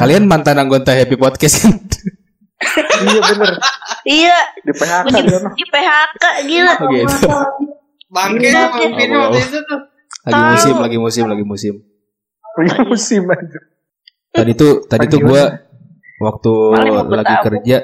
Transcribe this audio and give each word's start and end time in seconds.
Kalian 0.00 0.24
mantan 0.24 0.56
anggota 0.56 0.96
Happy 0.96 1.20
Podcast 1.20 1.60
kan? 1.60 1.76
iya 3.04 3.20
bener. 3.20 3.52
Iya, 4.08 4.38
Di 4.64 4.72
PHK 4.72 5.06
di, 5.12 5.20
di 5.60 5.64
PHK 5.68 6.24
gila. 6.48 6.74
Oh, 6.80 6.88
gitu. 6.88 7.28
Bangke 8.08 8.48
pemimpinnya 8.48 9.16
waktu 9.28 9.40
itu 9.44 9.58
tuh. 9.60 9.80
Lagi 10.24 10.42
musim, 10.56 10.74
lagi 10.80 10.96
musim, 10.96 11.24
lagi 11.28 11.44
musim. 11.44 11.74
Lagi 12.56 12.80
musim 12.88 13.22
aja. 13.28 13.60
Tadi 14.30 14.52
tuh, 14.56 14.72
tadi 14.88 15.04
tuh 15.10 15.20
gue 15.20 15.42
waktu 16.20 16.52
lagi 17.12 17.34
kerja, 17.44 17.78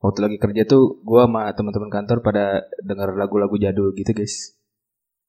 waktu 0.00 0.18
lagi 0.22 0.36
kerja 0.40 0.62
tuh 0.64 1.02
gue 1.04 1.20
sama 1.24 1.52
teman-teman 1.52 1.90
kantor 1.92 2.24
pada 2.24 2.64
denger 2.84 3.16
lagu-lagu 3.20 3.56
jadul 3.60 3.92
gitu 3.92 4.16
guys. 4.16 4.56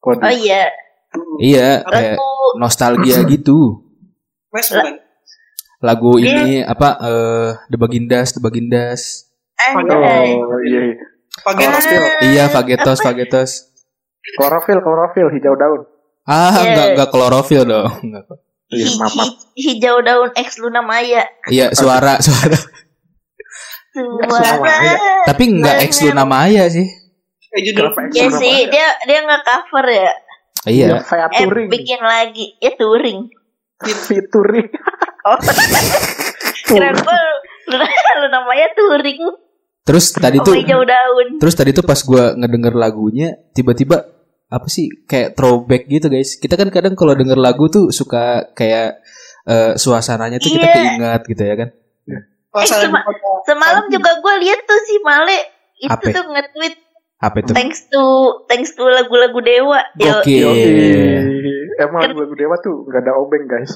Oh 0.00 0.14
iya, 0.30 0.70
Iya, 1.40 1.82
kayak 1.84 2.16
nostalgia 2.60 3.24
gitu. 3.26 3.84
Bukan. 4.52 5.07
Lagu 5.78 6.18
Iya. 6.18 6.42
ini 6.42 6.54
apa? 6.60 6.98
eh 6.98 7.48
The 7.66 7.76
Bagindas, 7.76 8.34
The 8.34 8.40
Bagindas. 8.40 9.30
anjay. 9.58 10.34
Oh 10.34 10.58
iya 10.62 10.80
iya. 10.86 10.96
Klorofil. 11.38 12.02
Iya, 12.24 12.44
Fagetos, 12.48 12.98
Fagetos. 12.98 13.50
Klorofil, 14.34 14.78
klorofil, 14.78 15.30
hijau 15.30 15.54
daun. 15.54 15.82
Ah, 16.24 16.50
Iya. 16.52 16.62
enggak 16.66 16.86
enggak 16.92 17.08
klorofil 17.10 17.62
dong. 17.64 17.90
Enggak. 18.02 18.24
Iya, 18.68 18.86
Hi- 18.86 19.14
hi- 19.16 19.38
hijau 19.56 19.98
daun 20.00 20.30
X 20.34 20.58
Luna 20.58 20.82
Maya. 20.82 21.24
Iya, 21.46 21.72
suara, 21.72 22.18
suara. 22.20 22.58
Suara. 24.28 24.74
Tapi 25.24 25.42
enggak 25.48 25.82
ex 25.82 26.02
Luna 26.02 26.22
Maya 26.22 26.68
sih. 26.68 26.86
eh, 27.48 27.60
Iya 28.12 28.28
sih, 28.30 28.56
dia 28.68 28.88
dia 29.02 29.18
nggak 29.24 29.42
cover 29.42 29.86
ya. 29.88 30.12
Iya. 30.68 30.86
Saya 31.02 31.26
Eh 31.32 31.48
bikin 31.66 31.98
lagi, 31.98 32.54
ya 32.58 32.76
touring. 32.76 33.26
Featuring. 33.78 34.68
Oh, 35.22 35.38
kira 36.68 36.90
gue 36.90 37.18
Luna 38.18 38.40
Maya 38.42 38.66
touring. 38.74 39.22
Terus 39.84 40.12
tadi 40.12 40.36
tuh 40.42 40.52
hijau 40.52 40.84
daun. 40.84 41.40
terus 41.40 41.56
tadi 41.56 41.72
tuh 41.72 41.80
pas 41.80 41.96
gua 42.04 42.36
ngedenger 42.36 42.76
lagunya 42.76 43.40
tiba-tiba 43.56 44.04
apa 44.48 44.66
sih 44.68 44.88
kayak 45.04 45.32
throwback 45.32 45.88
gitu 45.88 46.08
guys. 46.08 46.36
Kita 46.36 46.56
kan 46.56 46.68
kadang 46.68 46.92
kalau 46.92 47.16
denger 47.16 47.40
lagu 47.40 47.68
tuh 47.68 47.88
suka 47.88 48.52
kayak 48.52 49.00
eh, 49.48 49.72
suasananya 49.80 50.36
tuh 50.36 50.52
kita 50.52 50.66
Iya. 50.66 50.74
keingat 50.76 51.22
gitu 51.24 51.42
ya 51.42 51.54
kan. 51.56 51.68
Eh, 52.08 52.66
cuma- 52.84 53.04
Semalam 53.44 53.84
juga 53.88 54.12
gue 54.20 54.34
lihat 54.44 54.60
tuh 54.64 54.80
si 54.84 55.00
Male 55.00 55.38
itu 55.78 55.88
Apa? 55.88 56.04
tuh 56.10 56.24
nge-tweet 56.26 56.74
Apa 57.18 57.42
itu? 57.42 57.50
thanks 57.50 57.82
to 57.90 58.02
thanks 58.46 58.78
to 58.78 58.86
lagu-lagu 58.86 59.42
Dewa. 59.42 59.82
Yo, 59.98 60.22
Oke. 60.22 60.38
Yoi. 60.38 60.62
Emang 61.78 62.06
lagu 62.14 62.34
Dewa 62.38 62.54
tuh 62.62 62.86
gak 62.86 63.02
ada 63.02 63.18
obeng 63.18 63.50
guys. 63.50 63.74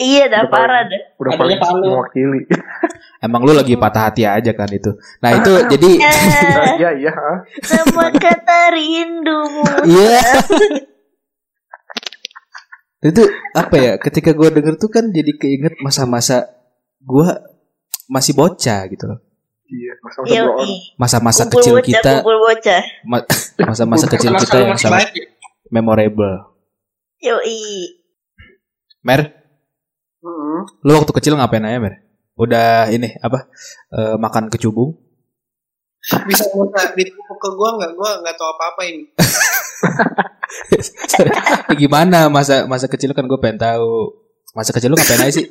iya 0.00 0.26
dah 0.26 0.48
Udah 0.48 0.50
parah 0.50 0.82
dah. 0.88 1.02
Udah 1.22 1.32
paling 1.38 1.58
mewakili. 1.60 2.40
Emang 3.26 3.44
lu 3.44 3.52
lagi 3.52 3.76
patah 3.76 4.08
hati 4.10 4.24
aja 4.24 4.50
kan 4.56 4.66
itu. 4.72 4.96
Nah, 5.20 5.30
itu 5.36 5.52
jadi 5.70 5.90
Ya, 6.00 6.10
Iya 6.80 6.90
iya. 6.98 7.12
ah. 7.12 7.38
semua 7.62 8.08
kata 8.10 8.72
rindumu. 8.72 9.62
Iya. 9.84 10.20
itu 13.00 13.22
apa 13.54 13.74
ya? 13.76 13.92
Ketika 14.00 14.32
gua 14.32 14.48
denger 14.50 14.80
tuh 14.80 14.88
kan 14.88 15.12
jadi 15.12 15.30
keinget 15.36 15.76
masa-masa 15.84 16.48
gua 17.04 17.44
masih 18.08 18.32
bocah 18.34 18.88
gitu 18.88 19.04
loh. 19.04 19.20
Iya. 19.70 19.92
Masa-masa 20.98 21.46
Yo, 21.46 21.48
kumpul 21.48 21.62
kecil 21.62 21.74
bocah, 21.74 21.86
kita, 21.86 22.12
kumpul 22.18 22.36
bocah. 22.42 22.82
ma- 23.06 23.26
masa-masa 23.70 24.06
kecil 24.10 24.32
kita 24.34 24.56
yang 24.60 24.74
sangat 24.74 25.14
memorable. 25.70 26.50
Yoi. 27.22 27.94
Mer, 29.00 29.32
Mm-mm. 30.20 30.66
lu 30.82 30.92
waktu 30.92 31.12
kecil 31.14 31.32
ngapain 31.32 31.62
aja, 31.62 31.78
Mer? 31.78 32.02
Udah 32.34 32.88
ini 32.88 33.14
apa? 33.18 33.46
eh, 33.90 34.16
makan 34.16 34.48
kecubung? 34.48 34.96
Bisa 36.00 36.48
minta 36.50 36.90
ditepuk 36.92 37.36
ke 37.36 37.48
gua 37.54 37.76
nggak? 37.76 37.92
Gua 37.92 38.10
nggak 38.20 38.34
tahu 38.34 38.48
apa-apa 38.50 38.82
ini. 38.84 39.04
Gimana 41.76 42.26
masa 42.26 42.64
masa 42.66 42.88
kecil 42.88 43.12
kan 43.12 43.24
gue 43.24 43.38
pengen 43.38 43.60
tahu. 43.60 44.16
Masa 44.50 44.74
kecil 44.74 44.90
lu 44.90 44.96
ngapain 44.96 45.22
aja 45.22 45.32
sih? 45.32 45.46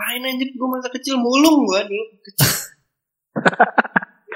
Ngapain 0.00 0.24
anjir 0.24 0.48
gua 0.56 0.80
masa 0.80 0.88
kecil 0.88 1.20
mulung 1.20 1.68
gua 1.68 1.84
dulu. 1.84 2.04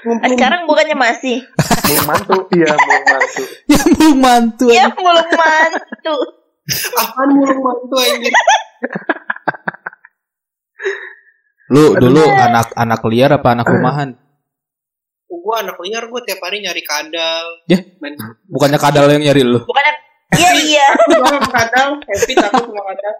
Ngumpulin 0.04 0.36
Sekarang 0.36 0.68
bukannya 0.68 0.92
masih. 0.92 1.40
Belum 1.88 2.04
mantu. 2.04 2.36
Iya 2.52 2.76
belum 2.76 3.00
mantu. 3.08 3.40
ya 3.72 3.80
belum 3.88 4.16
mantu. 4.20 4.66
Ya 4.68 4.84
anjing. 4.84 5.00
belum 5.00 5.28
mantu. 5.40 6.16
apaan 7.00 7.28
mulung 7.32 7.60
mantu 7.64 7.96
anjir. 7.96 8.32
Lu 11.72 11.96
dulu 11.96 12.20
anak 12.28 12.76
anak 12.76 13.00
liar 13.08 13.32
apa 13.32 13.48
anak 13.56 13.64
rumahan? 13.64 14.20
Gua 15.32 15.64
anak 15.64 15.80
liar 15.80 16.04
gua 16.12 16.20
tiap 16.28 16.44
hari 16.44 16.60
nyari 16.60 16.84
kadal. 16.84 17.64
Ya. 17.72 17.80
Main 18.04 18.20
Bukannya 18.52 18.76
kadal 18.76 19.08
yang 19.08 19.32
nyari 19.32 19.40
lu? 19.40 19.64
Bukannya 19.64 19.96
Iya 20.34 20.50
iya. 20.60 20.86
kadal, 21.48 21.96
happy 22.04 22.34
takut 22.36 22.68
sama 22.68 22.82
kadal. 22.92 23.14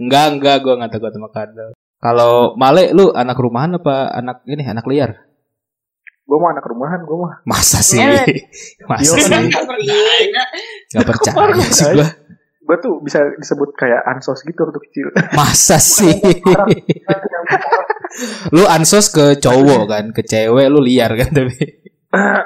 Enggak, 0.00 0.26
enggak, 0.36 0.56
gue 0.64 0.74
nggak 0.78 0.92
takut 0.92 1.12
sama 1.12 1.28
kadal. 1.30 1.70
Kalau 2.00 2.56
Male, 2.56 2.96
lu 2.96 3.12
anak 3.12 3.36
rumahan 3.36 3.76
apa 3.76 4.08
anak 4.08 4.40
ini 4.48 4.64
anak 4.64 4.88
liar? 4.88 5.10
Gue 6.24 6.38
mah 6.38 6.54
anak 6.54 6.64
rumahan 6.64 7.02
gue 7.02 7.16
mah. 7.18 7.42
Masa 7.42 7.82
sih? 7.82 7.98
Eh. 7.98 8.46
Masa 8.90 9.02
Yo, 9.02 9.14
sih? 9.18 9.34
Nggak 10.94 11.04
percaya. 11.04 11.34
Percaya 11.34 11.70
sih 11.74 11.86
gue. 11.90 12.08
Gue 12.64 12.76
tuh 12.78 13.02
bisa 13.02 13.18
disebut 13.34 13.74
kayak 13.74 14.06
ansos 14.06 14.46
gitu 14.46 14.62
waktu 14.62 14.78
kecil. 14.78 15.06
Masa 15.38 15.82
sih? 15.82 16.14
lu 18.54 18.62
ansos 18.70 19.10
ke 19.10 19.42
cowok 19.42 19.82
kan, 19.90 20.04
ke 20.14 20.22
cewek 20.22 20.70
lu 20.70 20.78
liar 20.78 21.10
kan 21.18 21.34
tapi. 21.34 21.58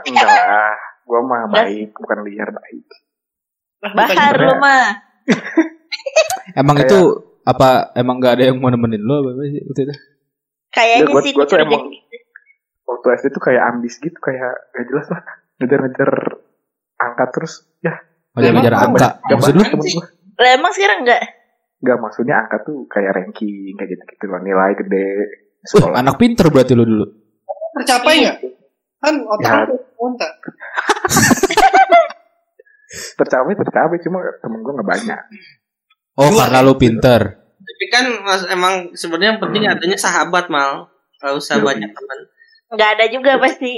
Enggak 0.09 0.29
lah. 0.33 0.73
Gue 1.05 1.21
mah 1.21 1.45
baik, 1.53 1.93
bukan 1.95 2.19
liar 2.25 2.49
baik. 2.57 2.89
Bahar 3.93 4.35
lu 4.41 4.57
mah. 4.65 4.89
Emang 6.55 6.77
Kayak- 6.77 6.89
itu 6.89 6.99
apa 7.43 7.69
emang 7.93 8.17
gak 8.19 8.35
ada 8.37 8.45
yang 8.47 8.57
mau 8.57 8.69
nemenin 8.69 9.01
lu 9.01 9.15
apa 9.17 9.31
sih 9.43 9.61
waktu 9.63 9.81
itu? 9.83 9.95
Kayaknya 10.71 10.97
Ya, 10.97 11.07
gua- 11.07 11.23
sih 11.23 11.33
gua 11.33 11.45
tuh 11.45 11.59
emang- 11.59 11.89
Waktu 12.85 13.07
SD 13.17 13.27
tuh 13.31 13.43
kayak 13.43 13.63
ambis 13.67 13.95
gitu, 13.97 14.19
kayak 14.19 14.53
gak 14.71 14.85
jelas 14.87 15.07
lah. 15.09 15.23
Ngejar-ngejar 15.57 16.11
angka 16.97 17.25
terus. 17.31 17.65
Ya, 17.81 17.97
Oh, 18.31 18.43
dia 18.43 18.51
Emang 18.51 18.61
ngejar 18.61 18.75
apa? 18.75 18.85
angka. 18.89 19.09
gak 19.23 19.37
Maksud 19.39 19.55
lu? 19.55 19.65
Lah 20.35 20.51
emang 20.53 20.73
sekarang 20.73 20.99
enggak? 21.01 21.23
Gak 21.81 21.99
maksudnya 21.99 22.35
angka 22.37 22.57
tuh 22.61 22.85
kayak 22.87 23.15
ranking, 23.15 23.73
kayak 23.75 23.89
gitu-gitu 23.91 24.25
loh. 24.27 24.41
Nilai 24.41 24.75
gede. 24.75 25.07
Uh, 25.63 25.69
Sekolah. 25.71 25.97
anak 25.97 26.17
pinter 26.17 26.47
berarti 26.49 26.73
lu 26.73 26.83
dulu. 26.83 27.07
Tercapai 27.75 28.15
nggak? 28.21 28.37
Kan 28.99 29.15
otak 29.23 29.49
Ya. 29.49 29.65
lu 29.65 29.77
kontak. 29.95 30.33
tercapai, 33.15 33.55
tercapai. 33.55 33.97
Cuma 34.01 34.19
temen 34.39 34.61
gue 34.61 34.73
gak 34.75 34.89
banyak. 34.89 35.21
Oh, 36.15 36.29
Dua. 36.29 36.47
karena 36.47 36.59
lu 36.61 36.75
pinter. 36.75 37.21
Tapi 37.55 37.85
kan 37.89 38.05
mas, 38.23 38.43
emang 38.47 38.75
sebenarnya 38.93 39.35
yang 39.35 39.43
penting 39.43 39.63
adanya 39.65 39.99
sahabat 39.99 40.47
mal. 40.47 40.87
Gak 41.19 41.35
usah 41.35 41.59
Yoi. 41.59 41.67
banyak 41.67 41.91
teman. 41.91 42.19
Enggak 42.71 42.91
ada 42.95 43.05
juga 43.09 43.31
pasti. 43.37 43.73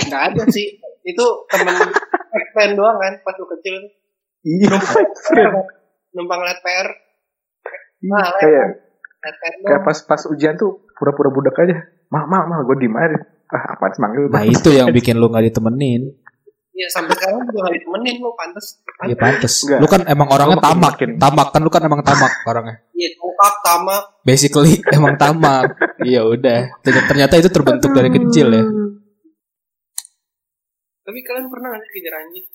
Nggak 0.00 0.22
ada 0.30 0.42
sih. 0.48 0.78
Itu 1.02 1.24
temen 1.46 1.74
fan 2.52 2.70
doang 2.72 2.94
kan 2.94 3.18
pas 3.20 3.34
lu 3.34 3.46
kecil. 3.48 3.74
Iya. 4.42 4.70
Numpang 6.12 6.40
liat 6.40 6.60
PR. 6.60 6.88
Iya, 8.00 8.08
Nah, 8.08 8.26
kayak 8.34 8.66
PR 9.18 9.34
kayak 9.34 9.54
doang. 9.60 9.82
pas 9.84 9.98
pas 10.00 10.20
ujian 10.26 10.54
tuh 10.54 10.88
pura-pura 10.94 11.28
budak 11.28 11.56
aja. 11.58 11.76
Mah, 12.08 12.24
mah, 12.24 12.42
mah, 12.44 12.58
gue 12.64 12.76
diem 12.76 12.92
aja. 12.92 13.18
Ah, 13.46 13.74
apaan 13.74 13.90
sih 13.90 14.00
manggil? 14.00 14.22
Nah, 14.28 14.42
itu 14.42 14.68
yang 14.70 14.90
bikin 14.90 15.18
lu 15.18 15.26
gak 15.26 15.42
ditemenin. 15.44 16.19
Iya 16.70 16.86
sampai 16.88 17.12
sekarang 17.12 17.42
juga 17.44 17.66
gak 17.66 17.74
ditemenin 17.76 18.16
lu 18.18 18.30
pantas. 18.32 18.78
Iya 19.02 19.16
pantes. 19.18 19.52
Enggak. 19.60 19.78
Lu 19.78 19.86
kan 19.86 20.02
emang 20.06 20.28
orangnya 20.28 20.58
tamak. 20.58 20.94
makin- 20.94 21.18
Tamak 21.18 21.48
kan 21.50 21.60
lu 21.60 21.68
kan 21.68 21.82
emang 21.82 22.00
tamak 22.00 22.32
orangnya. 22.44 22.76
Iya 22.92 23.08
tongkak 23.14 23.54
tamak. 23.60 24.02
Basically 24.22 24.72
emang 24.96 25.14
tamak. 25.16 25.74
Iya 26.00 26.22
udah. 26.24 26.60
Ternyata- 26.80 27.36
itu 27.36 27.50
terbentuk 27.50 27.90
dari 27.90 28.08
kecil 28.08 28.48
ya. 28.48 28.64
Tapi 31.02 31.18
kalian 31.20 31.46
pernah 31.50 31.68
gak 31.70 31.82
sih 31.82 31.92
kejar 31.92 32.14
anjing? 32.16 32.46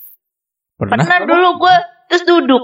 Pernah. 0.76 0.96
Pernah 0.98 1.20
dulu 1.28 1.50
gue 1.60 1.76
terus 2.08 2.24
duduk. 2.24 2.64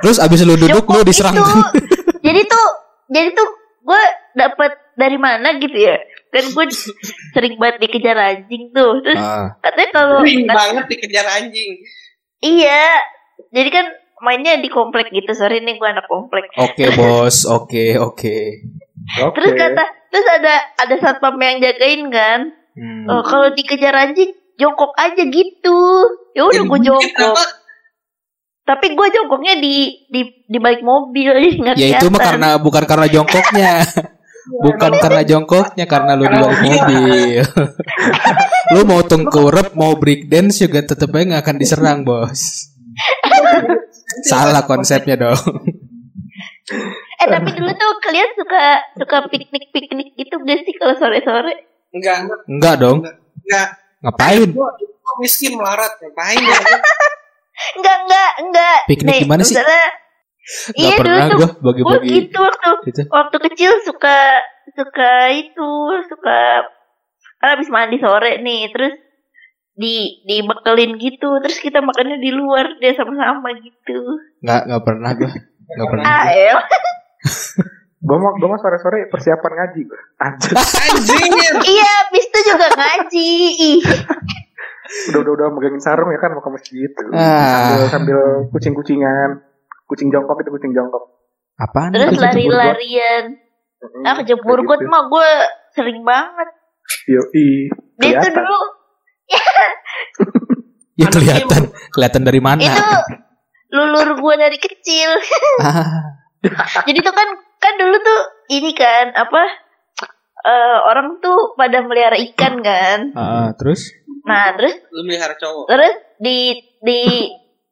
Terus 0.00 0.16
abis 0.16 0.40
lu 0.42 0.56
duduk 0.56 0.84
lu 0.86 1.00
diserang. 1.02 1.36
itu. 1.36 1.52
jadi 2.26 2.40
tuh 2.42 2.66
jadi 3.08 3.28
tuh 3.32 3.48
gue 3.82 4.02
dapet 4.32 4.72
dari 4.94 5.16
mana? 5.16 5.56
gitu 5.56 5.74
ya. 5.74 5.96
Kan 6.32 6.48
gue 6.48 6.66
sering 7.32 7.60
banget 7.60 7.76
dikejar 7.84 8.16
anjing 8.16 8.72
tuh. 8.72 9.04
Terus 9.04 9.20
Ah, 9.20 9.52
katanya 9.60 9.88
kalau 9.92 10.18
Sering 10.24 10.48
banget 10.48 10.84
dikejar 10.88 11.26
anjing. 11.28 11.70
iya. 12.40 13.00
Jadi 13.52 13.68
kan 13.68 13.86
mainnya 14.22 14.56
di 14.56 14.72
komplek 14.72 15.12
gitu. 15.12 15.34
Sorry 15.34 15.60
nih 15.60 15.76
gue 15.76 15.88
anak 15.88 16.08
komplek. 16.08 16.48
Oke 16.56 16.88
bos, 16.96 17.44
oke 17.44 18.00
oke. 18.00 18.36
Oke. 19.18 19.34
terus 19.34 19.52
kata 19.58 19.84
terus 20.08 20.26
ada 20.30 20.54
ada 20.78 20.94
satpam 21.02 21.36
yang 21.36 21.58
jagain 21.58 22.06
kan? 22.08 22.40
Hmm. 22.72 23.04
oh, 23.10 23.20
kalau 23.26 23.52
dikejar 23.52 23.92
anjing 23.92 24.32
jongkok 24.56 24.94
aja 24.96 25.22
gitu. 25.26 25.80
Ya 26.32 26.48
udah 26.48 26.62
gue 26.64 26.80
jongkok. 26.80 27.36
tapi 28.62 28.94
gue 28.94 29.06
jongkoknya 29.10 29.58
di 29.58 30.06
di 30.06 30.22
di 30.46 30.58
balik 30.62 30.86
mobil 30.86 31.34
nggak 31.60 31.76
Ya 31.76 31.98
itu 31.98 32.06
mah 32.08 32.22
karena 32.22 32.50
bukan 32.62 32.86
karena 32.86 33.10
jongkoknya. 33.10 33.72
Bukan 34.42 34.92
karena 34.98 35.22
jongkoknya 35.22 35.86
karena 35.86 36.12
lu 36.14 36.26
di 36.26 36.38
mobil. 36.38 37.42
lu 38.74 38.80
mau 38.82 39.02
tengkurap 39.02 39.72
mau 39.72 39.94
break 39.94 40.26
dance 40.26 40.58
juga 40.58 40.82
tetep 40.82 41.08
aja 41.08 41.24
nggak 41.28 41.42
akan 41.42 41.56
diserang 41.56 41.98
bos. 42.02 42.70
Salah 44.22 44.64
konsepnya 44.64 45.14
dong. 45.16 45.38
eh 47.14 47.26
tapi 47.28 47.48
dulu 47.52 47.70
tuh 47.70 47.92
kalian 48.00 48.30
suka 48.34 48.62
suka 48.96 49.16
piknik 49.28 49.70
piknik 49.70 50.08
gitu 50.16 50.34
gak 50.40 50.58
sih 50.62 50.74
kalau 50.74 50.94
sore 50.96 51.20
sore 51.20 51.54
Enggak, 51.92 52.24
Enggak 52.48 52.74
dong. 52.80 52.98
enggak. 53.38 53.68
Ngapain? 54.00 54.48
Gua, 54.50 54.70
gua 54.74 55.14
miskin 55.20 55.54
melarat 55.54 55.92
ngapain 56.00 56.38
ya? 56.40 56.58
enggak 57.78 57.96
enggak 58.00 58.30
enggak 58.40 58.78
Piknik 58.88 59.14
gimana 59.22 59.42
sih? 59.44 59.54
misalnya- 59.54 59.70
Gak 59.70 60.01
iya 60.74 60.98
dulu 60.98 61.02
pernah 61.06 61.26
tuh 61.30 61.50
bagi-bagi 61.62 62.08
gitu 62.26 62.38
waktu 62.42 62.70
gitu. 62.90 63.02
waktu 63.10 63.36
kecil 63.50 63.72
suka 63.86 64.18
suka 64.74 65.12
itu 65.30 65.72
suka 66.10 66.66
kan 67.38 67.48
habis 67.58 67.70
mandi 67.70 67.98
sore 67.98 68.42
nih 68.42 68.70
terus 68.70 68.94
di 69.72 70.22
dibekelin 70.28 71.00
gitu 71.00 71.40
terus 71.40 71.58
kita 71.58 71.80
makannya 71.80 72.20
di 72.20 72.30
luar 72.30 72.76
dia 72.76 72.92
sama-sama 72.92 73.56
gitu 73.56 73.98
Nggak 74.42 74.60
nggak 74.68 74.82
pernah 74.84 75.10
gue. 75.16 75.32
Nggak 75.72 75.88
pernah. 75.88 76.04
ah 76.04 76.24
gua. 76.28 76.34
el 76.36 76.58
Gue 78.02 78.18
mau 78.18 78.34
gue 78.34 78.48
mau 78.50 78.58
sore 78.58 78.82
sore 78.82 79.06
persiapan 79.06 79.52
ngaji 79.54 79.80
gue. 79.86 80.00
Anjir. 80.18 80.52
Anjing. 80.58 81.32
iya 81.78 81.90
habis 82.02 82.24
itu 82.26 82.38
juga 82.50 82.66
ngaji 82.74 83.30
ih 83.56 83.80
udah 85.08 85.20
udah 85.24 85.32
udah 85.40 85.48
megangin 85.56 85.80
sarung 85.80 86.10
ya 86.12 86.18
kan 86.20 86.36
mau 86.36 86.44
ke 86.44 86.50
masjid. 86.52 86.90
Ah. 87.14 87.88
Sambil 87.88 87.88
sambil 87.88 88.18
kucing 88.52 88.74
kucingan. 88.76 89.40
Kucing 89.92 90.08
jongkok 90.08 90.40
itu 90.40 90.50
kucing 90.50 90.72
jongkok. 90.72 91.04
Apaan? 91.54 91.92
terus 91.92 92.16
lari-larian 92.16 93.36
Mm-mm, 93.78 94.02
ah 94.04 94.14
kejebur 94.16 94.62
got 94.62 94.78
gitu. 94.78 94.88
mah 94.88 95.04
gue 95.04 95.30
sering 95.70 96.00
banget 96.00 96.48
Yoi. 97.04 97.68
dia 97.98 98.18
tuh 98.18 98.32
dulu 98.32 98.60
Ya 100.94 101.08
kelihatan. 101.08 101.62
Kelihatan 101.88 102.22
dari 102.22 102.38
mana? 102.38 102.62
itu 102.62 102.84
lulur 103.70 104.14
gue 104.14 104.34
dari 104.38 104.56
kecil 104.56 105.10
Ah, 105.58 106.20
jadi 106.86 106.98
tuh 107.00 107.10
kan 107.10 107.28
kan 107.56 107.74
dulu 107.74 107.96
tuh 107.96 108.20
ini 108.50 108.72
kan 108.72 109.12
apa 109.12 109.42
eh, 110.42 110.78
orang 110.84 111.16
tuh 111.18 111.52
pada 111.54 111.80
melihara 111.80 112.16
ikan 112.32 112.60
kan 112.60 112.98
ah, 113.12 113.52
terus? 113.54 113.88
nah 114.22 114.52
terus 114.52 114.76
Lu 114.88 115.02
melihara 115.02 115.32
cowok. 115.34 115.64
terus 115.66 115.94
di 116.18 116.38
di 116.78 117.00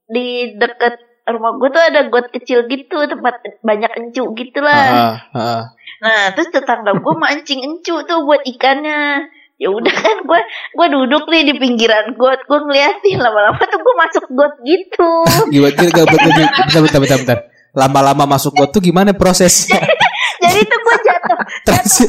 di 0.06 0.26
deket 0.54 0.96
rumah 1.22 1.52
gue 1.54 1.68
tuh 1.68 1.82
ada 1.82 2.00
got 2.06 2.26
kecil 2.28 2.64
gitu 2.64 2.96
tempat 3.02 3.34
banyak 3.60 3.92
encu 3.96 4.24
gitu 4.32 4.58
lah 4.58 4.86
Ah, 4.86 5.14
ah. 5.30 5.62
nah 5.98 6.32
terus 6.32 6.48
tetangga 6.48 6.92
gue 6.92 7.14
mancing 7.14 7.60
encu 7.60 8.00
tuh 8.02 8.18
buat 8.22 8.40
ikannya 8.42 9.28
ya 9.56 9.68
udah 9.68 9.92
kan 9.92 10.16
gue 10.20 10.40
gue 10.72 10.86
duduk 10.88 11.28
nih 11.28 11.44
di 11.44 11.54
pinggiran 11.54 12.16
got 12.16 12.40
gue 12.40 12.58
ngeliatin 12.60 13.20
lama-lama 13.20 13.60
tuh 13.60 13.76
gue 13.76 13.94
masuk 13.96 14.24
got 14.32 14.54
gitu 14.62 15.10
Gimana? 15.52 15.76
Bentar, 15.76 16.04
bentar, 16.06 16.80
bentar, 16.80 17.00
bentar, 17.00 17.18
bentar. 17.18 17.38
Lama-lama 17.70 18.24
masuk 18.26 18.56
got 18.56 18.70
tuh 18.70 18.80
gimana 18.80 19.12
prosesnya? 19.12 19.78
jadi 20.42 20.64
tuh 20.64 20.78
gue 20.80 20.96
jatuh 21.06 21.38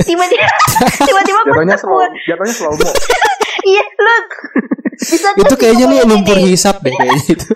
tiba-tiba 0.02 0.48
tiba-tiba 1.04 1.40
gue 1.44 1.52
Jatuhnya 1.52 1.76
slow, 1.78 2.00
jatuhnya 2.24 2.54
slow 2.56 2.74
mo. 2.74 2.90
iya 3.62 3.84
lu 3.84 4.16
bisa 4.98 5.28
itu 5.36 5.56
kayaknya 5.56 5.86
lu 5.86 5.96
lumpur 6.08 6.38
hisap 6.40 6.80
deh 6.80 6.90
kayaknya 6.90 7.36
itu. 7.36 7.48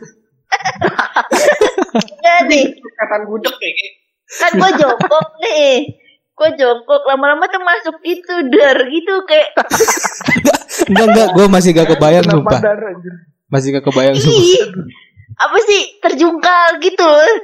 Nih 2.49 2.65
Kapan 2.95 3.21
gudeg 3.27 3.55
kayak 3.57 4.05
kan 4.25 4.51
gue 4.57 4.71
jongkok 4.81 5.27
nih. 5.41 5.95
Gue 6.35 6.49
jongkok. 6.59 7.01
Lama-lama 7.07 7.45
tuh 7.47 7.61
masuk 7.61 7.97
itu 8.03 8.33
dar 8.51 8.77
gitu 8.89 9.13
kayak. 9.29 9.49
Enggak, 10.91 11.05
enggak, 11.07 11.27
gue 11.31 11.45
masih 11.47 11.69
gak 11.71 11.89
kebayang 11.95 12.25
sumpah. 12.27 12.59
Masih 13.47 13.67
gak 13.77 13.85
kebayang 13.85 14.17
sumpah. 14.17 14.83
apa 15.35 15.57
sih? 15.67 15.81
Terjungkal 15.99 16.67
gitu. 16.79 17.05
Loh 17.05 17.39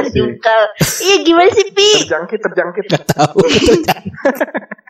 terjungkal. 0.00 0.62
Iya 0.80 1.16
gimana 1.24 1.50
sih 1.52 1.66
pi? 1.72 2.04
Terjangkit 2.04 2.40
terjangkit. 2.40 2.84
Gak 2.92 3.04
tahu. 3.14 3.40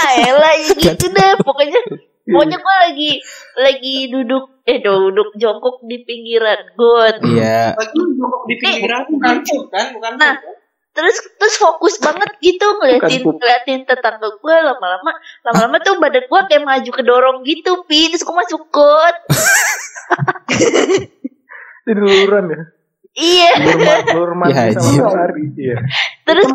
ayolah 0.00 0.52
ya 0.56 0.72
gitu 0.74 1.06
deh 1.08 1.32
pokoknya 1.40 1.80
pokoknya 2.24 2.56
gue 2.56 2.76
lagi 2.80 3.10
lagi 3.54 3.96
duduk 4.08 4.44
eh 4.64 4.80
duduk 4.80 5.36
jongkok 5.36 5.84
di 5.84 6.00
pinggiran 6.02 6.56
got 6.72 7.20
Iya. 7.20 7.76
Lagi 7.76 7.98
jongkok 8.16 8.42
di 8.44 8.54
pinggiran 8.56 9.02
bukan 9.06 9.36
pup 9.40 9.64
kan, 9.68 9.86
bukan 9.92 10.12
Nah. 10.16 10.36
terus 10.90 11.18
terus 11.36 11.58
fokus 11.58 11.98
banget 11.98 12.30
gitu 12.38 12.64
ngeliatin 12.78 13.20
Bukan 13.20 13.36
ngeliatin 13.36 13.82
tetangga 13.82 14.30
gue 14.30 14.56
lama-lama 14.56 15.10
lama-lama 15.42 15.76
tuh 15.82 15.98
badan 15.98 16.24
gue 16.24 16.40
kayak 16.46 16.62
maju 16.62 16.90
kedorong 16.94 17.38
gitu 17.42 17.82
pi 17.84 18.08
terus 18.08 18.22
gue 18.22 18.30
masuk 18.32 18.62
got 18.70 19.16
luluran 21.84 22.44
ya. 22.46 22.60
iya 23.14 23.50
Ya, 23.58 24.72
sama. 24.78 25.26
Iya. 25.54 25.76
terus 26.24 26.48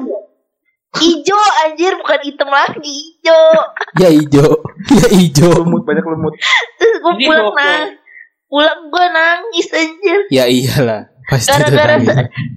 ijo 1.01 1.39
anjir 1.61 1.93
bukan 1.95 2.19
hitam 2.21 2.47
lagi 2.47 2.87
ijo 3.09 3.41
Ya 3.95 4.09
ijo. 4.09 4.45
Ya 4.99 5.07
ijo. 5.11 5.49
Lumut 5.59 5.83
banyak 5.83 6.03
lumut. 6.03 6.33
terus 6.75 6.95
gue 6.97 7.13
pulang 7.21 7.51
nang 7.51 7.95
pulang 8.45 8.79
gue 8.87 9.05
nangis 9.09 9.67
anjir 9.69 10.19
Ya 10.29 10.45
iyalah. 10.45 11.07
Pasti 11.25 11.53
gara-gara 11.53 12.01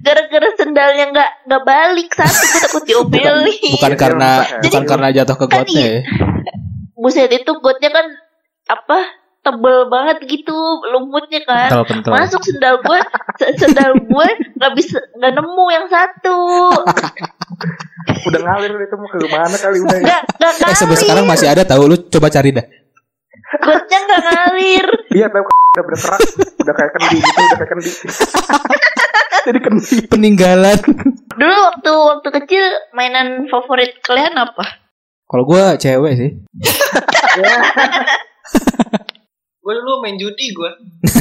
gara-gara 0.01 0.49
sendalnya 0.55 1.05
nggak 1.09 1.29
nggak 1.45 1.63
balik 1.63 2.09
satu 2.09 2.33
gue 2.41 2.59
takut 2.59 2.83
diomelin 2.83 3.73
Bukan 3.77 3.93
karena 3.93 4.29
Jadi- 4.41 4.61
bukan 4.65 4.83
karena 4.83 5.07
jatuh 5.11 5.35
ke 5.35 5.45
Kan 5.45 5.55
gotnya 5.61 5.85
ya. 5.85 5.99
buset 6.95 7.29
itu 7.29 7.51
gotnya 7.55 7.89
kan 7.89 8.05
apa 8.65 8.99
tebel 9.43 9.85
banget 9.85 10.17
gitu 10.23 10.55
lumutnya 10.87 11.43
kan 11.43 11.83
masuk 12.05 12.41
sendal 12.41 12.79
gue 12.79 12.99
se- 13.35 13.53
sendal 13.57 13.91
gue 13.93 14.27
nggak 14.55 14.71
bisa 14.73 14.97
nggak 15.13 15.31
nemu 15.33 15.65
yang 15.69 15.85
satu 15.85 16.39
Udah 18.23 18.39
ngalir 18.41 18.71
itu 18.77 18.95
mau 18.95 19.05
ke 19.05 19.25
mana 19.25 19.53
kali 19.53 19.77
udah 19.79 19.97
ya. 19.99 20.19
nggak 20.23 20.65
Eh 20.65 20.73
sampai 20.73 20.95
sekarang 20.95 21.23
masih 21.23 21.45
ada 21.45 21.61
tahu 21.61 21.85
lu 21.85 21.95
coba 22.07 22.27
cari 22.27 22.49
dah. 22.49 22.63
gotnya 23.59 23.97
nggak 24.01 24.21
ngalir 24.23 24.85
Iya 25.11 25.27
tahu 25.27 25.43
udah 25.43 25.83
berkerak, 25.83 26.19
udah 26.57 26.73
kayak 26.73 26.91
kendi 26.93 27.17
gitu, 27.17 27.41
udah 27.43 27.55
kayak 27.55 27.69
kendi. 27.69 27.91
Jadi 29.43 29.59
kendi. 29.59 29.95
Peninggalan. 30.07 30.79
dulu 31.33 31.55
waktu 31.65 31.91
waktu 31.91 32.27
kecil 32.33 32.63
mainan 32.91 33.47
favorit 33.47 33.95
kalian 33.99 34.35
apa 34.35 34.63
Kalau 35.25 35.43
gua 35.43 35.75
cewek 35.75 36.13
sih. 36.15 36.29
Gue 39.63 39.73
dulu 39.79 40.03
main 40.03 40.19
judi 40.19 40.51
gue. 40.51 40.71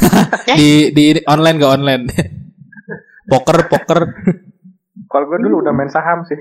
Di 0.59 0.91
di 0.91 1.05
online 1.31 1.57
gak 1.63 1.73
online. 1.79 2.05
poker 3.31 3.71
poker. 3.71 3.99
Kalau 5.07 5.25
gue 5.31 5.39
dulu 5.47 5.63
udah 5.63 5.71
main 5.71 5.89
saham 5.89 6.27
sih. 6.27 6.39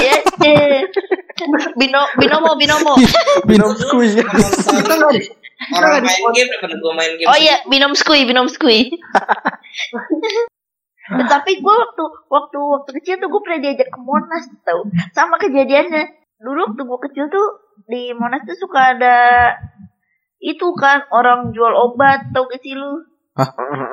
ya 0.00 0.16
eh. 0.44 0.84
bino 1.80 2.00
binomo 2.20 2.52
binomo 2.56 2.92
Binom 3.48 3.72
skui. 3.76 4.12
Kita 4.12 4.94
Orang 5.58 6.06
main 6.06 6.22
game 6.38 6.48
daripada 6.54 6.74
gue 6.78 6.92
main 6.94 7.12
game. 7.18 7.26
oh 7.26 7.38
iya 7.38 7.56
binom 7.66 7.92
skui 7.98 8.22
binom 8.22 8.46
skui 8.46 8.94
tapi 11.34 11.50
gue 11.58 11.74
waktu 11.74 12.04
waktu 12.30 12.58
waktu 12.62 12.90
kecil 13.02 13.14
tuh 13.18 13.26
gue 13.26 13.40
pernah 13.42 13.58
diajak 13.58 13.90
ke 13.90 13.98
Monas 13.98 14.46
tau 14.62 14.86
sama 15.10 15.34
kejadiannya 15.42 16.14
dulu 16.38 16.72
waktu 16.72 16.82
gue 16.86 16.98
kecil 17.10 17.24
tuh 17.26 17.46
di 17.90 18.14
Monas 18.14 18.46
tuh 18.46 18.54
suka 18.54 18.94
ada 18.94 19.16
itu 20.38 20.66
kan 20.78 21.02
orang 21.10 21.50
jual 21.50 21.74
obat 21.74 22.30
tau 22.30 22.46
gak 22.46 22.62
sih 22.62 22.74
lu 22.74 23.02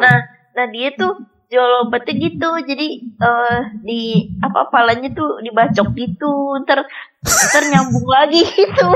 nah 0.02 0.18
nah 0.56 0.66
dia 0.70 0.94
tuh 0.94 1.18
jual 1.50 1.86
obatnya 1.86 2.14
gitu 2.18 2.50
jadi 2.66 2.88
eh 3.06 3.60
di 3.86 4.02
apa 4.42 4.70
palanya 4.74 5.14
tuh 5.14 5.42
dibacok 5.46 5.94
gitu 5.94 6.58
ntar 6.66 6.86
ntar 7.22 7.64
nyambung 7.70 8.08
lagi 8.10 8.42
gitu 8.60 8.88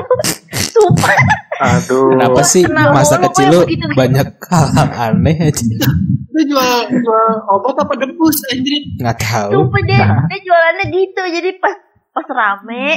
sumpah 0.74 1.18
Aduh. 1.60 2.15
Kenapa 2.15 2.39
sih 2.48 2.63
kenal 2.63 2.96
masa 2.96 3.20
kecil 3.20 3.51
lu 3.51 3.60
begitu. 3.68 3.84
banyak 3.91 4.27
hal 4.48 4.88
aneh 4.96 5.36
aja? 5.44 5.91
Lu 6.32 6.41
jual 6.48 6.88
jual 6.88 7.29
obat 7.51 7.75
apa 7.84 8.00
debus 8.00 8.39
anjir? 8.48 8.79
Nggak 8.96 9.20
tahu. 9.20 9.68
Sumpah 9.68 9.82
dia, 9.84 10.08
dia 10.32 10.39
jualannya 10.39 10.86
gitu 10.88 11.20
Jadi 11.20 11.50
pas 11.60 11.75
pas 12.15 12.27
rame 12.32 12.88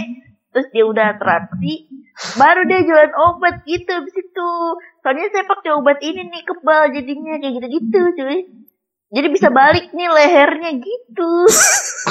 Terus 0.52 0.68
dia 0.71 0.85
udah 0.85 1.16
atraksi 1.16 1.88
Baru 2.37 2.68
dia 2.68 2.85
jualan 2.85 3.12
obat 3.16 3.64
gitu 3.64 3.88
Abis 3.88 4.16
itu 4.21 4.50
Soalnya 5.00 5.32
saya 5.32 5.44
pakai 5.49 5.71
obat 5.73 5.99
ini 6.04 6.28
nih 6.28 6.42
Kebal 6.44 6.92
jadinya 6.92 7.40
Kayak 7.40 7.52
gitu-gitu 7.59 8.00
cuy 8.21 8.38
Jadi 9.12 9.26
bisa 9.32 9.49
balik 9.49 9.90
nih 9.97 10.09
lehernya 10.12 10.71
gitu 10.76 11.32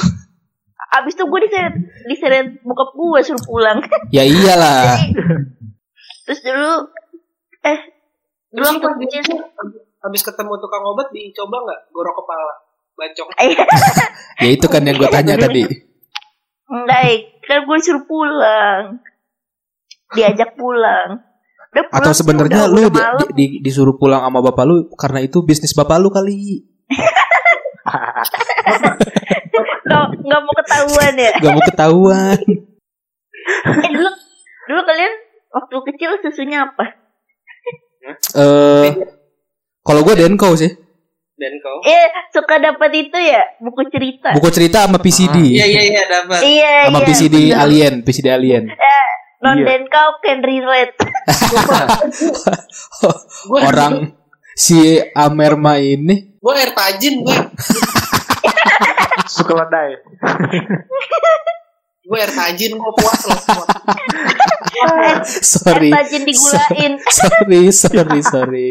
Abis 0.97 1.13
itu 1.15 1.23
gue 1.23 1.39
diseret 1.45 1.75
Diseret 2.09 2.47
bokap 2.65 2.97
gue 2.97 3.19
suruh 3.23 3.43
pulang 3.45 3.79
Ya 4.15 4.25
iyalah. 4.25 4.97
Jadi, 4.97 5.13
Terus 6.25 6.39
dulu 6.41 6.73
Eh 7.61 7.79
Dulu 8.51 8.65
waktu 8.67 8.87
kecil 9.07 9.23
habis 10.01 10.21
ketemu 10.25 10.57
tukang 10.57 10.81
obat 10.81 11.13
dicoba 11.13 11.61
nggak 11.61 11.81
gorok 11.93 12.25
kepala 12.25 12.53
bacok 12.97 13.27
Ya 14.41 14.49
itu 14.49 14.65
kan 14.65 14.81
yang 14.81 14.97
gue 14.97 15.09
tanya 15.13 15.37
tadi. 15.37 15.63
enggak, 16.71 17.01
eh. 17.05 17.19
Kan 17.41 17.59
gue 17.61 17.77
suruh 17.79 18.03
pulang. 18.03 18.99
Diajak 20.11 20.53
pulang. 20.53 21.23
Udah 21.71 21.83
pulang 21.85 22.03
Atau 22.03 22.11
sebenarnya 22.13 22.67
lu 22.67 22.83
udah 22.83 22.89
di- 22.89 22.99
malam. 22.99 23.19
di- 23.21 23.33
di- 23.33 23.59
disuruh 23.61 23.95
pulang 23.95 24.21
sama 24.21 24.39
bapak 24.41 24.63
lu 24.63 24.75
karena 24.93 25.19
itu 25.19 25.41
bisnis 25.41 25.71
bapak 25.71 25.97
lu 25.97 26.09
kali. 26.09 26.67
Nggak, 29.81 30.05
nggak 30.21 30.41
mau 30.41 30.53
ketahuan 30.55 31.13
ya. 31.17 31.31
Gak 31.37 31.51
mau 31.51 31.63
ketahuan. 31.65 32.39
Eh 33.41 33.89
dulu, 33.89 34.05
dulu 34.69 34.81
kalian 34.85 35.13
waktu 35.49 35.75
kecil 35.89 36.13
susunya 36.21 36.61
apa? 36.63 36.93
Eh 38.37 38.89
kalau 39.81 40.05
gue 40.05 40.13
Denko 40.13 40.53
sih. 40.53 40.69
Dan 41.41 41.57
kau 41.57 41.81
Eh 41.81 42.05
suka 42.29 42.61
dapat 42.61 42.91
itu 42.93 43.17
ya 43.17 43.41
buku 43.57 43.81
cerita. 43.89 44.29
Buku 44.37 44.49
cerita 44.53 44.85
sama 44.85 45.01
PCD. 45.01 45.57
iya 45.57 45.65
iya 45.65 45.81
iya 45.83 46.03
dapat 46.05 46.39
Iya 46.39 46.73
Sama 46.85 46.99
iya. 47.01 47.07
PCD. 47.09 47.35
Alien, 47.49 47.93
PCD 48.05 48.27
Alien. 48.29 48.63
Non 49.41 49.57
Iya. 49.57 49.65
dan 49.65 49.81
kau 49.89 50.21
can 50.21 50.45
relate. 50.45 50.93
Orang 53.67 54.13
si 54.53 55.01
Amerma 55.11 55.81
ini 55.81 56.37
gue 56.37 56.53
air 56.53 56.77
tajin 56.77 57.25
gue 57.25 57.37
Suka 59.25 59.53
ledai. 59.57 59.97
gue 62.11 62.17
air 62.19 62.31
tajin 62.35 62.75
gue 62.75 62.91
puas 62.99 63.21
loh 63.23 63.39
semua 63.39 63.65
sorry. 65.41 65.89
Eh, 65.89 65.93
tajin 65.93 66.23
digulain. 66.25 66.91
sorry, 67.19 67.61
sorry, 67.71 68.19
sorry. 68.25 68.69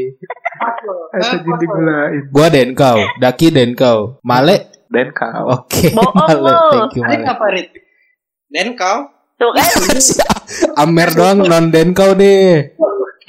Puas 1.15 1.29
loh. 1.39 1.57
digulain. 1.59 2.23
Gua 2.31 2.47
Denkau, 2.51 2.99
Daki 3.23 3.55
Denkau, 3.55 4.21
Male. 4.27 4.71
Dan 4.91 5.15
kau. 5.15 5.55
Oke, 5.55 5.95
Bohong 5.95 6.19
Male. 6.27 6.51
Thank 6.75 6.99
you, 6.99 7.03
Male. 7.07 7.27
apa 7.27 7.47
Rit 7.55 7.69
dan 8.51 8.75
kau 8.75 8.99
Tuh 9.41 9.51
kan? 9.57 9.65
Amer 10.85 11.09
doang 11.17 11.41
non 11.47 11.73
Denkau 11.73 12.13
deh. 12.13 12.77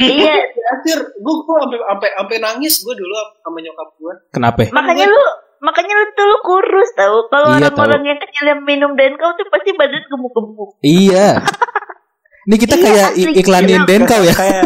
iya. 0.02 0.36
Anjir, 0.72 0.98
gue 1.04 1.36
gue 1.46 1.56
sampai 1.62 1.80
sampai 1.84 2.10
sampai 2.18 2.38
nangis 2.42 2.82
gue 2.82 2.96
dulu 2.98 3.16
sama 3.46 3.60
nyokap 3.62 3.90
gue. 3.96 4.14
Kenapa? 4.34 4.62
Makanya 4.74 5.06
lu 5.08 5.24
makanya 5.62 5.94
lu 5.94 6.06
tuh 6.12 6.26
lu 6.26 6.38
kurus 6.42 6.90
tahu. 6.94 7.18
Kalau 7.28 7.48
Iya, 7.54 7.70
orang-orang 7.70 8.04
yang 8.04 8.20
kecil 8.20 8.44
yang 8.48 8.62
minum 8.62 8.92
dan 8.94 9.14
kau 9.16 9.32
tuh 9.34 9.46
pasti 9.48 9.72
badan 9.74 10.04
gemuk-gemuk. 10.06 10.76
Iya. 10.82 11.40
Ini 12.50 12.56
kita 12.58 12.76
Iya, 12.76 12.84
kayak 12.84 13.10
asli. 13.14 13.22
i- 13.24 13.36
iklanin 13.38 13.82
Denkau 13.86 14.22
ya. 14.22 14.34
Kayak 14.34 14.66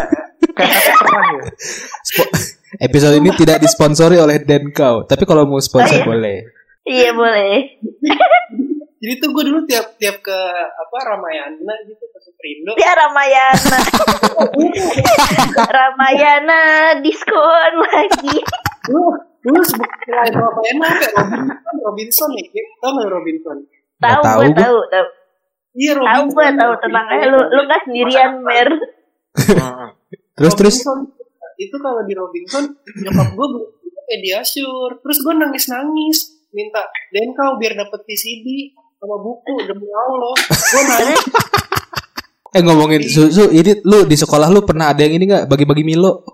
Episode 2.78 3.16
ini 3.16 3.30
tidak 3.32 3.58
disponsori 3.58 4.16
oleh 4.16 4.36
Denkau, 4.38 5.04
tapi 5.04 5.22
kalau 5.22 5.44
mau 5.44 5.60
sponsor 5.60 5.96
Oh, 5.96 6.02
iya. 6.02 6.06
boleh. 6.06 6.36
Iya 6.82 7.10
boleh. 7.12 7.54
Jadi 8.96 9.12
tuh 9.16 9.28
gue 9.30 9.44
dulu 9.44 9.60
tiap 9.64 9.92
tiap 9.96 10.18
ke 10.18 10.38
apa 10.56 10.96
Ramayana 11.04 11.74
gitu 11.84 12.00
ke 12.00 12.18
Superindo. 12.18 12.72
Ya 12.74 12.96
Ramayana. 12.96 13.78
Ramayana 15.76 16.60
diskon 17.00 17.72
lagi. 17.82 18.36
Dulu 19.46 19.62
sebut 19.62 19.90
selain 20.02 20.34
apa? 20.34 20.60
ya? 20.66 20.74
Robinson, 20.74 21.26
Robinson 21.86 22.30
ya, 22.34 22.44
Ki? 22.50 22.60
tau 22.82 22.90
nggak 22.98 23.08
Robinson? 23.14 23.56
Tahu 24.02 24.20
tahu 24.26 24.40
tahu 24.50 24.76
tahu. 24.90 25.06
Iya 25.76 25.92
Tahu 25.94 26.02
Robinson. 26.02 26.34
gue 26.34 26.46
tahu 26.58 26.72
tenang 26.82 27.06
aja 27.14 27.24
lu 27.30 27.40
lu 27.46 27.60
nggak 27.70 27.80
sendirian 27.86 28.32
mer. 28.42 28.68
Terus 30.36 30.52
terus 30.52 30.76
itu 31.56 31.76
kalau 31.80 32.04
di 32.04 32.12
Robinson 32.12 32.76
nyokap 33.00 33.28
gue 33.32 33.46
beli 33.56 33.66
Pediasure 34.06 35.02
terus 35.02 35.18
gue 35.18 35.34
nangis 35.34 35.66
nangis 35.66 36.18
minta 36.54 36.84
dan 37.10 37.34
kau 37.34 37.58
biar 37.58 37.74
dapet 37.74 38.06
VCD 38.06 38.70
sama 39.02 39.18
buku 39.18 39.66
demi 39.66 39.90
Allah 39.90 40.36
gue 40.46 40.82
nangis 40.86 41.22
eh 42.56 42.62
ngomongin 42.64 43.02
susu, 43.04 43.52
ini 43.52 43.82
lu 43.84 44.06
di 44.08 44.16
sekolah 44.16 44.48
lu 44.48 44.64
pernah 44.64 44.94
ada 44.94 45.04
yang 45.04 45.20
ini 45.20 45.24
nggak 45.28 45.44
bagi-bagi 45.50 45.84
Milo? 45.84 46.24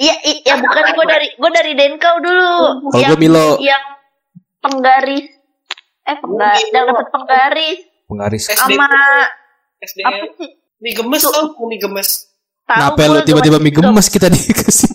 Iya 0.00 0.14
i- 0.24 0.40
ya 0.42 0.56
bukan 0.56 0.84
gue 0.90 1.06
dari 1.06 1.28
gue 1.30 1.50
dari 1.52 1.72
Denkau 1.74 2.14
dulu. 2.18 2.52
Kalau 2.88 2.96
yang 2.96 3.10
gue 3.10 3.20
Milo 3.20 3.60
yang 3.60 3.84
penggaris 4.58 5.28
eh 6.02 6.16
penggaris 6.16 6.60
yang 6.66 6.88
dapat 6.88 7.06
penggaris 7.10 7.78
penggaris. 8.06 8.42
SD 8.48 8.56
sama 8.56 8.88
apa 8.88 9.86
sih? 10.34 10.50
mie 10.80 10.94
gemes 10.94 11.20
tau 11.22 11.52
nggak 11.52 11.66
mie 11.66 11.78
gemes 11.78 12.08
Tahu 12.62 12.72
Kenapa 12.74 13.00
lu 13.06 13.20
tiba-tiba 13.22 13.58
mie 13.58 13.68
gemes 13.70 14.06
kita 14.08 14.28
dikasih? 14.28 14.92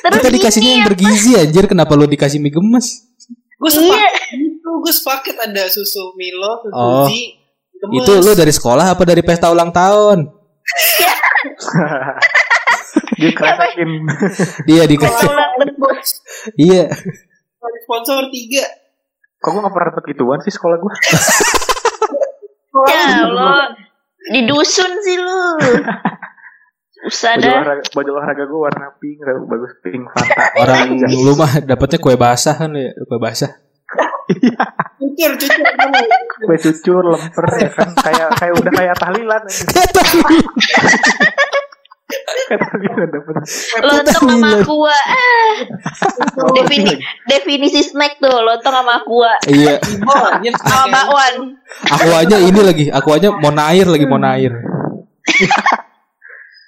Terus 0.00 0.14
Kita 0.14 0.30
dikasihnya 0.30 0.70
yang 0.72 0.84
bergizi 0.86 1.30
anjir, 1.34 1.64
kenapa 1.66 1.92
lu 1.92 2.06
dikasih 2.06 2.38
mie 2.38 2.48
gemes? 2.50 3.04
gue 3.54 3.68
Iya. 3.68 3.76
sepaket 3.76 4.12
itu 4.32 4.70
gue 4.74 4.92
sepaket 4.94 5.36
ada 5.38 5.68
susu 5.68 6.14
Milo 6.14 6.52
susu 6.58 6.72
Oh. 6.72 7.04
Gemes. 7.04 7.92
Itu 7.98 8.12
lu 8.18 8.32
dari 8.32 8.48
sekolah 8.50 8.86
apa 8.90 9.02
dari 9.02 9.20
pesta 9.20 9.48
ulang 9.48 9.68
tahun? 9.70 10.24
Dia 13.20 13.32
kresekin. 13.36 13.90
Iya 14.72 14.82
debut. 14.88 16.00
Iya. 16.56 16.84
sponsor 17.84 18.32
tiga 18.32 18.64
Kok 19.40 19.56
gue 19.56 19.60
gak 19.64 19.72
pernah 19.72 19.88
dapet 19.92 20.04
gituan 20.12 20.40
sih 20.44 20.52
sekolah 20.52 20.76
gue? 20.76 20.94
Ya 22.92 23.24
Allah. 23.24 23.72
Di 24.28 24.44
dusun 24.44 24.92
sih 25.00 25.16
lu. 25.16 25.40
Susah 27.08 27.40
Baju 27.40 27.48
olahraga, 27.48 27.82
baju 27.96 28.10
olahraga 28.12 28.44
gue 28.44 28.60
warna 28.60 28.86
pink, 29.00 29.24
bagus 29.24 29.72
pink 29.80 30.04
Fanta. 30.12 30.44
Orang 30.60 31.00
lu 31.08 31.32
mah 31.32 31.64
dapetnya 31.64 31.96
kue 31.96 32.20
basah 32.20 32.52
kan 32.60 32.76
ya, 32.76 32.92
kue 32.92 33.16
basah. 33.16 33.48
cucur 35.00 35.32
cucur. 35.40 35.64
Kue 36.44 36.56
cucur, 36.60 37.02
lemper 37.16 37.46
ya 37.56 37.70
kan. 37.72 37.88
Kayak 37.96 38.28
kayak 38.36 38.54
udah 38.60 38.72
kayak 38.76 38.94
tahlilan. 39.00 39.42
Kayak 39.48 39.90
tahlilan. 39.96 40.44
Lontong 43.80 44.26
sama 44.28 44.48
aqua. 44.56 44.90
Ah. 44.90 45.52
Defini 46.52 46.94
definisi 47.24 47.80
snack 47.80 48.18
tuh, 48.18 48.32
lontong 48.32 48.74
sama 48.74 48.98
aqua. 48.98 49.32
Iya, 49.46 49.78
Oh, 50.04 50.28
Sama 50.60 50.88
bakwan. 50.90 51.34
aku 51.86 52.08
aja 52.12 52.36
ini 52.36 52.60
lagi, 52.60 52.86
aku 52.88 53.08
aja 53.14 53.30
mau 53.32 53.50
nair 53.50 53.86
lagi 53.86 54.04
mau 54.04 54.18
nair. 54.18 54.50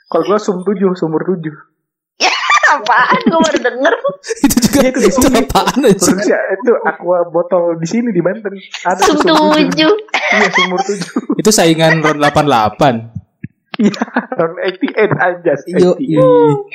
Kalau 0.07 0.25
gue 0.25 0.39
sum 0.39 0.61
tujuh, 0.61 0.93
sumur 0.93 1.25
tujuh. 1.25 1.55
Apaan 2.73 3.21
gue 3.29 3.37
baru 3.37 3.59
denger. 3.61 3.95
itu 4.41 4.57
juga 4.65 4.79
Iya, 4.81 4.89
itu 4.89 4.99
di 4.99 5.09
itu 5.11 5.21
sini. 5.21 5.41
apaan 5.45 5.79
aja? 5.85 6.13
Ya 6.25 6.41
itu 6.57 6.73
aqua 6.81 7.19
botol 7.29 7.77
di 7.77 7.85
sini 7.85 8.09
di 8.09 8.25
Banten. 8.25 8.49
Ada 8.87 9.13
Sum 9.13 9.21
tujuh. 9.21 9.93
Iya 10.33 10.49
sumur 10.49 10.81
tujuh. 10.81 11.37
Itu 11.37 11.51
saingan 11.53 12.01
round 12.01 12.21
88. 13.73 14.33
Tahun 14.33 14.53
88 14.59 15.19
aja. 15.19 15.53
Yo, 15.73 15.97
88. 15.97 16.69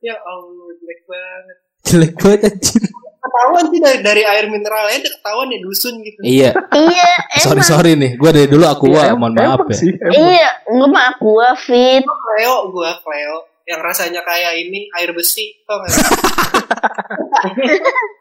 ya 0.00 0.16
Allah 0.18 0.66
jelek 0.74 1.00
banget 1.04 1.56
jelek 1.82 2.12
banget 2.16 2.40
anjir. 2.48 2.82
ketahuan 3.20 3.64
sih 3.68 3.78
dari, 3.78 3.98
dari 4.00 4.22
air 4.24 4.44
mineralnya 4.46 4.96
udah 4.98 5.12
ketahuan 5.12 5.46
ya 5.46 5.58
dusun 5.60 5.94
gitu 6.00 6.18
Iya, 6.20 6.50
Iya, 6.72 7.10
sorry 7.38 7.60
emang. 7.60 7.68
sorry 7.68 7.90
nih, 7.94 8.10
gua 8.16 8.30
dari 8.30 8.46
dulu 8.46 8.64
aku 8.64 8.84
Iya, 8.88 9.06
gua 9.06 9.18
mohon 9.18 9.34
maaf 9.34 9.60
ya. 9.68 9.76
sih. 9.76 9.90
Iya, 9.92 10.48
gue 10.66 10.88
mah 10.88 11.04
aqua 11.12 11.48
fit. 11.54 12.00
Cleo 12.00 12.54
gua 12.68 12.96
Cleo 12.96 13.36
yang 13.64 13.80
rasanya 13.80 14.20
kayak 14.20 14.52
ini 14.58 14.88
air 14.90 15.12
besi 15.12 15.62
tau 15.62 15.78
gak? 15.78 15.92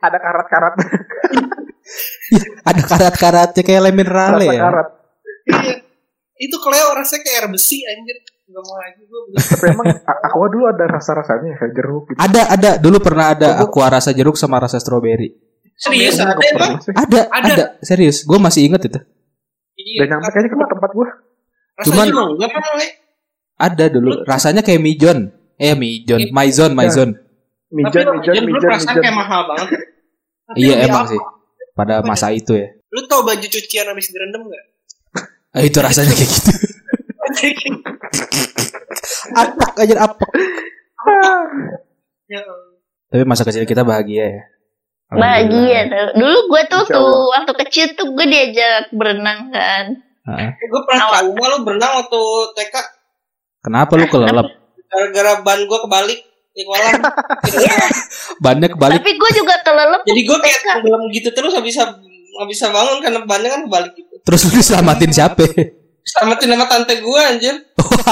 Ada 0.06 0.18
karat-karat. 0.20 0.74
Ada 2.62 2.82
karat-karatnya 2.84 3.62
kayak 3.64 3.82
lemon 3.82 4.06
rale 4.06 4.46
ya. 4.46 4.62
Karat. 4.62 4.88
iya 5.50 5.74
itu 6.40 6.56
Cleo 6.56 6.96
rasanya 6.96 7.22
kayak 7.22 7.38
air 7.38 7.48
besi 7.52 7.84
anjir 7.84 8.16
nggak 8.50 8.64
mau 8.64 8.76
lagi 8.76 9.02
gua 9.06 9.20
beli 9.28 9.38
Tapi 9.38 9.66
emang 9.70 9.88
aqua 10.02 10.48
dulu 10.48 10.66
ada 10.66 10.86
rasa-rasanya 10.88 11.54
kayak 11.54 11.74
jeruk 11.76 12.04
gitu. 12.08 12.18
Ada 12.18 12.42
ada 12.50 12.72
dulu 12.80 12.98
pernah 12.98 13.26
ada 13.30 13.48
aqua 13.60 13.86
rasa 13.88 14.10
jeruk 14.10 14.34
sama 14.34 14.58
rasa 14.58 14.80
stroberi. 14.80 15.30
serius 15.76 16.18
ada 16.18 16.34
emang. 16.34 16.76
Ada, 16.82 17.22
Ada. 17.30 17.52
ada, 17.54 17.66
serius. 17.80 18.24
Gue 18.24 18.36
masih 18.36 18.66
inget 18.66 18.84
itu. 18.84 19.00
iya 19.76 20.04
Dan 20.04 20.18
nyampe 20.18 20.28
kayaknya 20.30 20.50
ke 20.50 20.68
tempat 20.68 20.92
gue. 20.92 21.08
rasanya 21.78 22.04
Cuman- 22.10 22.36
Le. 22.76 22.88
Ada 23.56 23.86
dulu. 23.88 24.10
Rasanya 24.24 24.62
kayak 24.62 24.80
mijon. 24.80 25.20
Eh 25.56 25.76
mijon, 25.76 26.20
maizon, 26.32 26.72
maizon. 26.72 27.10
mijan, 27.70 28.08
Ramadan 28.08 28.32
dulu 28.34 28.48
mijan, 28.50 28.64
perasaan 28.66 28.88
mijan. 28.90 29.04
kayak 29.04 29.16
mahal 29.16 29.42
banget 29.46 29.70
Iya 30.56 30.76
emang 30.84 31.06
sih. 31.06 31.20
Pada 31.72 32.02
masa 32.02 32.32
itu 32.34 32.56
ya. 32.56 32.68
lu 32.90 33.06
tau 33.06 33.22
baju 33.22 33.46
cucian 33.46 33.86
habis 33.86 34.10
direndam 34.10 34.42
gak? 34.44 34.64
Eh, 35.50 35.66
itu 35.66 35.78
rasanya 35.80 36.14
kayak 36.14 36.30
gitu. 36.30 36.52
Apak 39.32 39.74
aja 39.78 39.96
apak. 40.04 40.30
ya 42.28 42.42
Allah. 42.42 42.78
Tapi 43.10 43.24
masa 43.26 43.42
kecil 43.42 43.66
kita 43.66 43.82
bahagia 43.82 44.26
ya. 44.30 44.42
Bahagia. 45.10 45.80
Dulu 46.14 46.38
gue 46.48 46.62
tuh 46.68 46.84
Insya 46.86 46.94
tuh 46.94 47.02
Allah. 47.02 47.30
waktu 47.36 47.54
kecil 47.66 47.86
tuh 47.94 48.14
gue 48.14 48.26
diajak 48.26 48.94
berenang 48.94 49.50
kan. 49.50 49.86
Heeh. 50.30 50.50
gue 50.54 50.82
pernah 50.86 51.10
trauma 51.10 51.46
lu 51.50 51.58
berenang 51.66 51.94
waktu 51.98 52.22
TK 52.54 52.76
Kenapa 53.60 53.92
lu 53.98 54.06
kelelep? 54.06 54.48
gara-gara 54.90 55.42
ban 55.42 55.60
gue 55.62 55.80
kebalik 55.80 56.20
di 56.50 56.64
kolam. 56.66 56.94
Bannya 58.44 58.68
kebalik. 58.70 58.98
Tapi 59.02 59.12
gue 59.16 59.30
juga 59.36 59.56
kelelep. 59.62 60.02
Jadi 60.04 60.22
gue 60.24 60.38
kayak 60.40 60.60
tenggelam 60.64 61.04
gitu 61.10 61.30
terus 61.32 61.54
bisa 61.62 61.82
nggak 62.40 62.50
bisa 62.56 62.72
bangun 62.72 63.04
karena 63.04 63.20
bannya 63.28 63.50
kan 63.52 63.62
kebalik 63.68 63.94
gitu. 64.00 64.16
Terus 64.24 64.40
lu 64.48 64.52
diselamatin 64.56 65.12
siapa? 65.12 65.44
Selamatin 66.08 66.48
sama 66.56 66.66
tante 66.72 66.96
gue 67.04 67.20
anjir. 67.20 67.56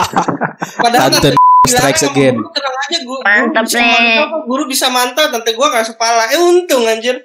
Padahal 0.83 1.07
Tante 1.07 1.31
tante 1.31 1.71
strikes 1.71 2.03
again. 2.11 2.35
"Guru, 2.35 2.51
tenang 2.51 2.75
aja 2.75 2.97
guru, 3.07 3.21
Mantap, 3.23 3.63
guru 3.63 3.71
bisa 3.71 3.79
mantau, 3.87 4.27
guru 4.43 4.63
bisa 4.67 4.87
mantau 4.91 5.25
tante 5.31 5.51
gue 5.55 5.67
kasih 5.71 5.95
pala. 5.95 6.27
Eh 6.35 6.39
untung 6.43 6.83
anjir. 6.83 7.15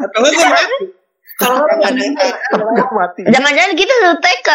Atau 0.00 0.18
mati. 0.24 0.84
Kalau 1.36 1.60
ada. 1.68 2.00
Nggak 2.00 2.88
mati. 2.96 3.20
Jangan-jangan 3.28 3.72
kita 3.76 3.92
satu 4.00 4.16
TK. 4.24 4.48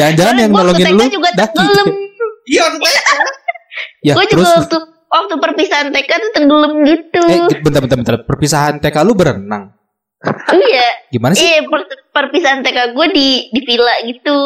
Jangan-jangan 0.00 0.34
yang 0.40 0.50
Gua 0.56 0.60
nolongin 0.64 0.86
lu 0.96 1.04
juga. 1.12 1.28
Iya. 2.48 2.64
Ya, 4.00 4.12
gue 4.16 4.24
terus 4.32 4.48
juga 4.48 4.64
waktu 4.64 4.78
waktu 5.18 5.34
perpisahan 5.36 5.86
TK 5.88 6.10
tuh 6.10 6.30
tenggelam 6.32 6.72
gitu. 6.82 7.20
eh 7.22 7.40
bentar 7.58 7.80
bentar 7.80 7.96
bentar. 7.96 8.14
Perpisahan 8.22 8.76
TK 8.76 8.94
lu 9.02 9.12
berenang. 9.12 9.72
Iya. 10.48 10.86
Gimana 11.08 11.32
sih? 11.32 11.42
Iya, 11.42 11.64
per- 11.64 11.86
perpisahan 12.10 12.60
TK 12.60 12.92
gue 12.92 13.06
di 13.10 13.28
di 13.48 13.60
villa 13.62 13.94
gitu. 14.02 14.38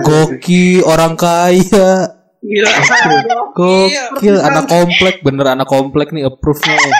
Goki 0.00 0.80
orang 0.80 1.12
kaya. 1.14 1.90
Gila. 2.38 2.70
Gokil 3.50 4.34
anak 4.38 4.64
komplek 4.66 5.20
bener 5.20 5.44
anak 5.50 5.66
komplek 5.66 6.08
nih 6.10 6.24
approve. 6.24 6.58
Tapi 6.60 6.90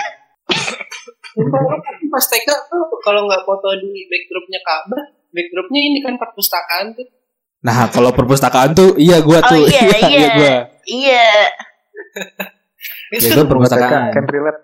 pas 2.07 2.23
TK 2.23 2.47
tuh 2.67 2.81
kalau 2.99 3.23
nggak 3.23 3.41
foto 3.41 3.67
di 3.77 4.05
backdropnya 4.05 4.59
Ka'bah, 4.61 5.01
backdropnya 5.29 5.79
ini 5.81 5.97
kan 5.99 6.13
perpustakaan 6.15 6.91
tuh. 6.91 7.07
Nah 7.61 7.87
kalau 7.87 8.09
perpustakaan 8.11 8.71
tuh 8.71 8.95
iya 8.97 9.19
gua 9.19 9.39
Oh, 9.39 9.47
tuh 9.47 9.63
iya, 9.71 9.87
iya. 10.03 10.27
gua 10.31 10.53
Iya. 10.83 11.27
Ya 13.11 13.17
Itu 13.19 13.41
perpustakaan. 13.43 14.11
can 14.11 14.25
relate. 14.25 14.59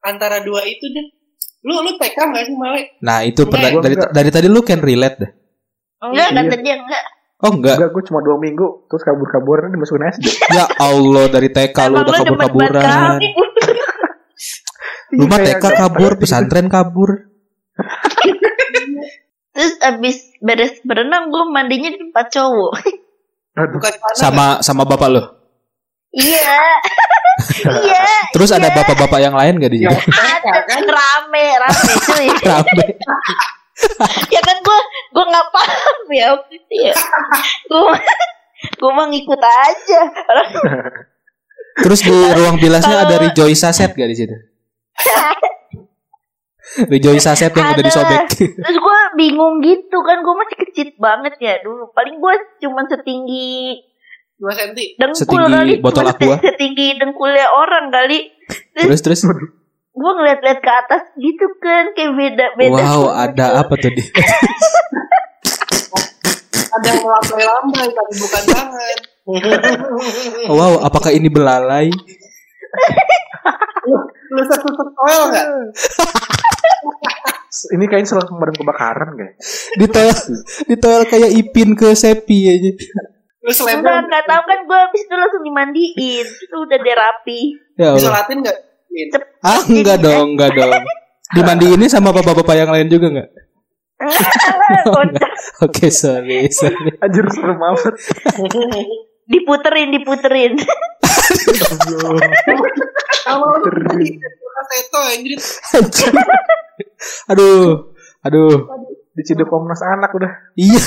antara 0.00 0.40
dua 0.40 0.62
itu 0.62 0.82
deh. 0.84 1.06
Lu 1.62 1.78
lu 1.78 1.94
TK 1.94 2.16
nggak 2.16 2.44
sih 2.44 2.54
Male? 2.54 2.98
Nah 2.98 3.22
itu 3.22 3.44
per- 3.44 3.54
Enggak, 3.56 3.80
dari 3.80 3.94
gua 3.94 4.06
dari 4.10 4.30
tadi 4.30 4.46
lu 4.46 4.60
can 4.60 4.80
relate 4.80 5.16
dah. 5.16 5.30
Enggak 6.02 6.26
Iya. 6.26 6.38
kata 6.40 6.54
dia 6.58 6.74
enggak. 6.76 7.04
Oh 7.38 7.50
enggak. 7.50 7.74
Enggak, 7.76 7.90
gue 7.90 8.02
cuma 8.04 8.20
dua 8.20 8.36
minggu 8.36 8.66
terus 8.86 9.02
kabur-kaburan 9.02 9.68
dimasukin 9.68 10.06
SD. 10.08 10.26
Ya 10.50 10.66
Allah 10.76 11.26
dari 11.28 11.48
TK 11.48 11.78
lu 11.86 11.96
udah 11.98 12.14
kabur-kaburan. 12.16 13.18
Lu 15.12 15.28
mah 15.28 15.38
Iya, 15.38 15.54
TK 15.54 15.64
kabur, 15.76 16.12
pesantren 16.20 16.66
kabur. 16.66 17.10
Terus 19.52 19.74
abis 19.78 20.16
beres 20.38 20.80
berenang 20.80 21.28
gue 21.28 21.44
mandinya 21.46 21.92
di 21.92 21.98
tempat 22.00 22.26
cowok. 22.26 22.72
Bukan. 23.52 23.92
Sama 24.16 24.58
sama 24.58 24.82
bapak 24.82 25.08
lu. 25.12 25.22
Iya. 26.16 26.56
iya. 27.84 28.04
Terus 28.32 28.50
ada 28.52 28.68
bapak-bapak 28.72 29.20
yang 29.20 29.34
lain 29.36 29.60
gak 29.60 29.72
di 29.72 29.84
situ? 29.84 29.98
Ada 30.12 30.54
kan 30.68 30.82
rame, 30.84 31.46
rame 31.56 31.92
cuy. 32.06 32.26
Rame. 32.50 32.86
ya 34.28 34.40
kan 34.44 34.56
gue 34.62 34.78
gue 35.10 35.24
nggak 35.26 35.46
paham 35.50 35.98
ya 36.12 36.26
waktu 36.36 36.54
itu 36.60 36.74
ya. 36.92 36.96
Gue 37.66 37.98
gue 38.78 38.90
mah 38.92 39.06
ngikut 39.08 39.40
aja. 39.40 40.00
Orang 40.28 40.48
Terus 41.72 42.00
di 42.04 42.12
ruang 42.12 42.60
bilasnya 42.60 43.08
ada 43.08 43.16
Rejoice 43.16 43.64
Saset 43.64 43.96
gak 43.96 44.10
di 44.12 44.16
situ? 44.16 44.36
Rejoice 46.92 47.24
Saset 47.24 47.52
yang 47.56 47.72
udah 47.72 47.84
disobek. 47.84 48.28
Terus 48.36 48.76
gue 48.76 48.98
bingung 49.16 49.60
gitu 49.64 49.98
kan 50.04 50.20
Gue 50.20 50.34
masih 50.36 50.56
kecil 50.68 50.88
banget 50.96 51.36
ya 51.40 51.60
dulu 51.60 51.92
Paling 51.92 52.16
gue 52.20 52.34
cuman 52.64 52.84
setinggi 52.88 53.80
dua 54.42 54.52
senti. 54.58 54.98
Dengkul 54.98 55.22
Setinggi 55.22 55.54
kali 55.54 55.72
botol 55.78 56.06
aqua. 56.10 56.36
Setinggi 56.42 56.98
dengkulnya 56.98 57.46
orang 57.54 57.94
kali 57.94 58.26
Terus 58.74 58.98
terus. 58.98 59.22
Gue 59.92 60.12
ngeliat-liat 60.18 60.58
ke 60.58 60.72
atas 60.72 61.02
gitu 61.14 61.46
kan 61.62 61.94
Kayak 61.94 62.12
beda-beda 62.18 62.82
Wow, 62.82 63.14
ada 63.14 63.62
apa 63.62 63.78
tuh 63.78 63.94
di? 63.94 64.02
Ada 66.72 66.86
yang 66.88 67.04
melambai-lambai 67.04 67.86
tapi 67.92 68.12
bukan 68.18 68.42
tangan. 68.50 68.96
Wow, 70.50 70.82
apakah 70.82 71.14
ini 71.14 71.30
belalai? 71.30 71.92
lu 74.32 74.42
satu 74.48 74.64
toel 74.72 75.22
nggak? 75.28 75.46
ini 77.76 77.84
kayaknya 77.84 78.08
salah 78.16 78.24
pemadam 78.24 78.56
kebakaran 78.56 79.12
kayak. 79.12 79.34
Ditoel, 79.76 80.08
ditoel 80.72 81.04
kayak 81.04 81.30
Ipin 81.36 81.76
ke 81.76 81.92
Sepi 81.92 82.48
aja. 82.48 82.72
Lu 83.42 83.50
Enggak, 83.50 84.06
enggak 84.06 84.24
tahu 84.24 84.42
kan 84.46 84.58
gue 84.62 84.78
habis 84.78 85.02
itu 85.02 85.14
langsung 85.18 85.42
dimandiin 85.42 86.26
Itu 86.30 86.56
udah 86.62 86.78
dia 86.78 86.94
rapi 86.94 87.40
Ya 87.74 87.90
bisa 87.98 88.06
Allah. 88.06 88.22
latin 88.22 88.36
nggak? 88.46 88.58
Ah, 89.42 89.60
enggak 89.66 89.98
dong, 89.98 90.26
enggak 90.36 90.50
dong. 90.54 90.72
Dimandi 91.32 91.66
ini 91.74 91.86
sama 91.88 92.12
bapak-bapak 92.12 92.54
yang 92.54 92.70
lain 92.70 92.86
juga 92.86 93.06
enggak? 93.08 93.28
Kocak. 94.94 95.32
Oke, 95.64 95.88
sorry, 95.88 96.50
sorry. 96.52 96.92
Anjir 97.00 97.24
serem 97.32 97.56
amat. 97.56 97.94
Diputerin, 99.24 99.94
diputerin. 99.96 100.52
Aduh, 107.32 107.94
aduh. 108.22 108.54
Diciduk 109.12 109.48
Komnas 109.48 109.80
Anak 109.84 110.12
udah. 110.16 110.32
Iya, 110.56 110.80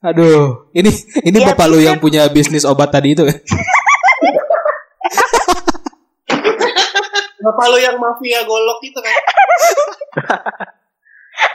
aduh. 0.00 0.68
Ini 0.72 0.90
ini 1.24 1.38
Ya, 1.38 1.46
bapak 1.52 1.66
lu 1.68 1.78
yang 1.78 1.96
punya 1.98 2.28
bisnis 2.28 2.64
obat 2.64 2.90
tadi 2.90 3.12
itu. 3.14 3.24
Bapak 7.40 7.66
lu 7.72 7.78
yang 7.80 7.96
mafia 7.96 8.44
golok 8.44 8.78
itu 8.84 9.00
kan. 9.00 9.16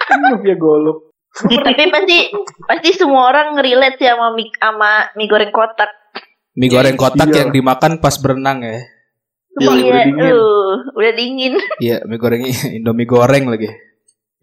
Kan 0.10 0.18
ya 0.42 0.56
golok. 0.58 1.14
Tapi 1.36 1.84
pasti 1.92 2.18
Pasti 2.66 2.90
semua 2.96 3.30
orang 3.30 3.54
ngerelate 3.54 4.02
sih 4.02 4.08
sama 4.10 4.34
mie, 4.34 4.50
sama 4.56 5.14
mie 5.14 5.30
goreng 5.30 5.52
kotak 5.54 5.92
Mie 6.56 6.72
goreng 6.72 6.96
kotak 6.96 7.28
Iya. 7.30 7.46
yang 7.46 7.50
dimakan 7.54 8.00
pas 8.00 8.16
berenang 8.18 8.64
ya. 8.64 8.82
Itu 9.52 9.62
paling 9.62 9.86
udah 9.86 9.94
Iya, 9.94 10.06
dingin. 10.10 10.32
uh, 10.34 10.74
udah 10.96 11.12
dingin 11.14 11.54
Iya, 11.78 11.98
mie 12.08 12.18
goreng 12.18 12.42
Indomie 12.82 13.06
goreng 13.06 13.46
lagi. 13.46 13.70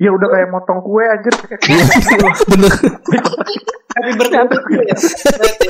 Ya 0.01 0.11
udah 0.13 0.29
kayak 0.33 0.49
motong 0.49 0.81
kue 0.85 1.05
anjir. 1.05 1.35
Iya, 1.69 1.85
bener. 2.49 2.73
Tapi 3.93 4.11
berarti 4.17 4.57
ya. 4.89 4.97
Berarti. 4.97 5.69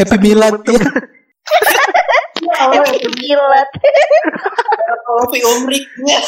Happy 0.00 0.16
Milad 0.20 0.56
ya. 0.64 0.82
Gilat 3.18 3.70
kalau 5.08 5.24
fi 5.32 5.38
umriknya. 5.40 6.18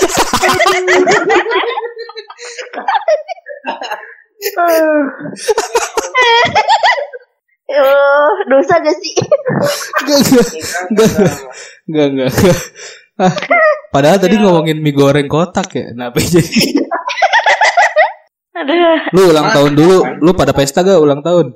Oh, 7.70 8.30
dosa 8.50 8.82
gak 8.82 8.96
sih? 8.98 9.14
Enggak, 10.02 10.18
enggak. 10.26 10.46
Enggak, 10.90 11.06
enggak, 11.06 11.28
enggak. 11.86 12.08
enggak. 12.10 12.32
Ah, 12.34 13.09
padahal 13.94 14.18
tadi 14.18 14.34
ngomongin 14.36 14.78
mie 14.78 14.92
goreng 14.92 15.26
kotak 15.26 15.68
ya. 15.72 15.92
Kenapa 15.92 16.16
jadi? 16.24 16.60
Aduh, 18.50 18.98
Lu 19.16 19.20
ulang 19.30 19.48
tahun 19.50 19.72
dulu, 19.72 19.96
lu 20.20 20.30
pada 20.36 20.52
pesta 20.52 20.82
gak 20.82 21.00
ulang 21.00 21.24
tahun? 21.24 21.54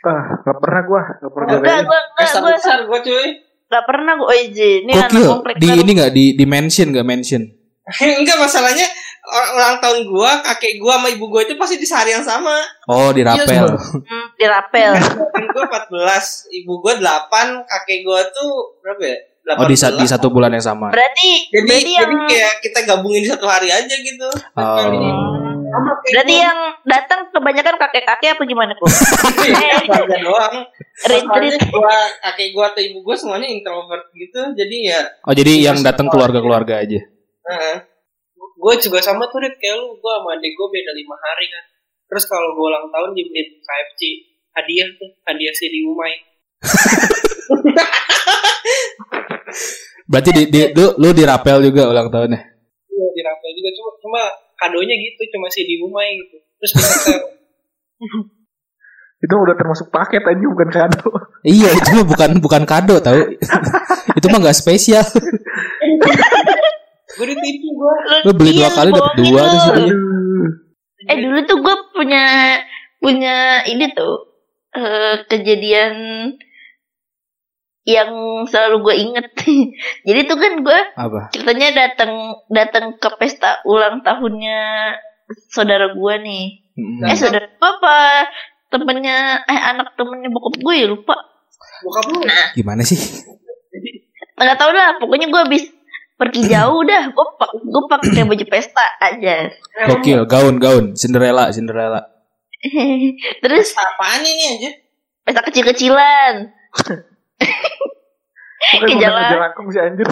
Ah, 0.00 0.24
gak 0.40 0.56
pernah 0.56 0.82
gua, 0.84 1.02
gak 1.18 1.32
pernah 1.32 1.48
enggak, 1.58 1.62
gua. 1.62 1.80
enggak, 1.84 2.02
Pesta 2.16 2.38
gue 2.38 2.52
besar 2.54 2.78
gua 2.84 2.98
cuy. 3.00 3.26
enggak 3.66 3.84
pernah 3.84 4.12
gue 4.16 4.34
izin. 4.46 4.80
Ini 4.82 4.92
anak 4.96 5.10
komplek 5.28 5.54
Di 5.58 5.68
ini 5.74 5.90
gak 5.92 6.12
di 6.12 6.24
di 6.34 6.44
mention 6.46 6.88
gak 6.90 7.04
mention? 7.04 7.42
Enggak 8.20 8.38
masalahnya 8.38 8.86
ulang 9.30 9.78
tahun 9.78 10.06
gua, 10.06 10.30
kakek 10.40 10.78
gua 10.78 10.96
sama 10.96 11.08
ibu 11.10 11.26
gua 11.26 11.42
itu 11.42 11.54
pasti 11.54 11.76
di 11.76 11.84
sehari 11.84 12.10
yang 12.10 12.22
sama. 12.22 12.54
Oh, 12.86 13.10
di 13.10 13.20
rapel. 13.20 13.74
Hmm, 13.74 14.26
di 14.34 14.46
rapel. 14.46 14.94
Kan 14.94 15.44
gua 15.50 15.64
14, 15.66 15.90
ibu 16.56 16.72
gua 16.78 16.94
8, 16.96 17.66
kakek 17.66 17.98
gua 18.00 18.22
tuh 18.30 18.50
berapa 18.80 19.02
ya? 19.02 19.18
Oh, 19.50 19.66
di, 19.66 19.74
sa- 19.74 19.90
18. 19.90 19.98
di 19.98 20.06
satu 20.06 20.28
bulan 20.28 20.52
yang 20.52 20.62
sama. 20.62 20.92
Berarti 20.92 21.48
Jadi, 21.48 21.66
berarti 21.66 21.90
yang 21.90 22.06
jadi 22.06 22.16
kayak 22.28 22.54
kita 22.62 22.78
gabungin 22.86 23.20
di 23.24 23.30
satu 23.30 23.46
hari 23.46 23.68
aja 23.68 23.94
gitu. 23.94 24.28
Oh. 24.54 24.78
Berarti 26.06 26.34
yang 26.34 26.58
datang 26.82 27.30
kebanyakan 27.30 27.74
kakek-kakek 27.78 28.34
apa 28.34 28.42
gimana 28.42 28.72
kok? 28.74 28.86
Iya, 29.40 29.86
keluarga 29.86 30.16
doang. 30.18 30.54
Masalahnya 31.00 31.58
gua, 31.66 31.94
kakek 32.20 32.48
gua 32.52 32.64
atau 32.70 32.82
ibu 32.82 32.98
gua 33.00 33.14
semuanya 33.14 33.46
introvert 33.46 34.06
gitu. 34.12 34.40
Jadi 34.52 34.76
ya, 34.86 35.00
Oh, 35.22 35.32
jadi 35.32 35.52
yang 35.62 35.78
datang 35.80 36.06
keluarga-keluarga 36.06 36.82
aja. 36.82 37.00
heeh. 37.42 37.76
Gua 38.54 38.74
juga 38.76 39.00
sama 39.00 39.24
tuh 39.26 39.40
Rit, 39.40 39.56
kayak 39.56 39.78
lu, 39.78 39.96
gua 39.96 40.20
sama 40.20 40.36
adik 40.36 40.52
gua 40.52 40.68
beda 40.68 40.92
lima 40.92 41.16
hari 41.16 41.46
kan. 41.48 41.64
Terus 42.06 42.24
kalau 42.26 42.52
gua 42.52 42.66
ulang 42.70 42.86
tahun 42.86 43.10
dibeliin 43.14 43.48
KFC 43.58 44.00
hadiah 44.52 44.88
tuh, 44.92 45.10
hadiah 45.24 45.54
si 45.54 45.66
di 45.66 45.80
Umay. 45.82 46.14
Berarti 50.10 50.30
di, 50.34 50.42
di 50.50 50.60
lu, 50.74 50.98
lu 50.98 51.08
di 51.14 51.22
rapel 51.22 51.62
juga 51.70 51.86
ulang 51.86 52.10
tahunnya. 52.10 52.40
Iya 52.90 53.06
di 53.14 53.20
Rafael 53.22 53.54
juga 53.54 53.70
cuma 53.78 53.90
cuma 54.02 54.20
kadonya 54.58 54.94
gitu 54.98 55.22
cuma 55.38 55.46
si 55.46 55.62
di 55.62 55.78
Umay 55.78 56.18
gitu. 56.18 56.36
Terus. 56.58 56.72
Itu 59.20 59.36
udah 59.36 59.52
termasuk 59.52 59.92
paket 59.92 60.24
aja 60.24 60.46
bukan 60.48 60.68
kado. 60.72 61.12
Iya 61.44 61.76
itu 61.76 61.88
mah 61.92 62.08
bukan 62.08 62.40
bukan 62.40 62.64
kado 62.64 63.04
tau 63.04 63.20
Itu 64.18 64.32
mah 64.32 64.40
nggak 64.40 64.56
spesial 64.56 65.04
Gue 67.20 67.26
ditipu 67.28 67.68
gue. 67.68 67.94
Lu 68.24 68.32
beli 68.32 68.56
dua 68.56 68.64
Iya, 68.64 68.68
kali 68.72 68.90
dapet 68.96 69.12
bohongin 69.12 69.28
dua 69.28 69.42
tuh 69.44 69.60
sih 69.60 69.72
Eh 71.04 71.16
dulu 71.20 71.38
tuh 71.44 71.58
gue 71.60 71.74
punya 71.92 72.24
punya 72.96 73.60
ini 73.68 73.92
tuh 73.92 74.40
eh, 74.72 75.20
kejadian 75.28 75.92
yang 77.88 78.10
selalu 78.48 78.76
gue 78.84 78.94
inget. 78.96 79.26
Jadi 80.06 80.20
tuh 80.28 80.36
kan 80.36 80.52
gue 80.60 80.80
Apa? 80.96 81.20
ceritanya 81.32 81.68
datang 81.72 82.12
datang 82.52 82.84
ke 83.00 83.08
pesta 83.16 83.64
ulang 83.64 84.04
tahunnya 84.04 84.60
saudara 85.48 85.92
gue 85.96 86.14
nih. 86.20 86.44
Mm. 86.76 87.08
Eh 87.08 87.16
saudara 87.16 87.46
gue 87.48 87.70
apa 87.80 87.96
temennya 88.70 89.42
eh 89.48 89.60
anak 89.74 89.96
temennya 89.96 90.28
bokap 90.28 90.60
gue 90.60 90.74
ya 90.76 90.86
lupa. 90.88 91.16
Bokap 91.80 92.04
lu 92.12 92.20
Gimana 92.56 92.84
sih? 92.84 93.00
Nggak 94.36 94.58
tahu 94.60 94.70
lah. 94.76 95.00
Pokoknya 95.00 95.32
gue 95.32 95.40
habis 95.40 95.64
pergi 96.20 96.52
jauh 96.52 96.84
dah. 96.84 97.08
Gue 97.16 97.26
pak 97.40 97.50
gue 97.56 97.82
pakai 97.88 98.24
baju 98.28 98.44
pesta 98.44 98.84
aja. 99.00 99.48
Gokil, 99.88 100.28
gaun, 100.28 100.60
gaun, 100.60 100.84
Cinderella, 100.92 101.48
Cinderella. 101.48 102.04
Terus 103.42 103.72
apaan 103.72 104.20
ini 104.20 104.60
aja? 104.60 104.70
pesta 105.24 105.40
kecil-kecilan. 105.46 106.34
Ke 108.70 108.86
jalan. 108.96 109.24
aja 109.26 109.36
langkung 109.40 109.66
sih 109.68 109.80
anjir. 109.80 110.06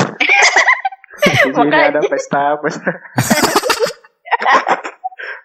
Makanya. 1.54 1.94
ada 1.94 2.00
pesta, 2.04 2.56
pesta. 2.58 2.90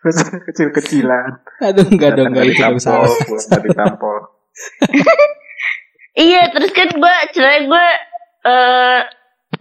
Pesta 0.02 0.36
kecil-kecilan. 0.44 1.30
Aduh, 1.62 1.88
enggak 1.88 2.18
dong, 2.18 2.36
enggak 2.36 2.52
itu 2.52 2.60
pulang 2.60 3.08
dari 3.48 3.70
tampol. 3.72 4.18
Iya, 6.14 6.54
terus 6.54 6.70
kan 6.72 6.90
gue 6.92 7.16
cerai 7.34 7.66
gue 7.66 7.86
eh 8.44 9.00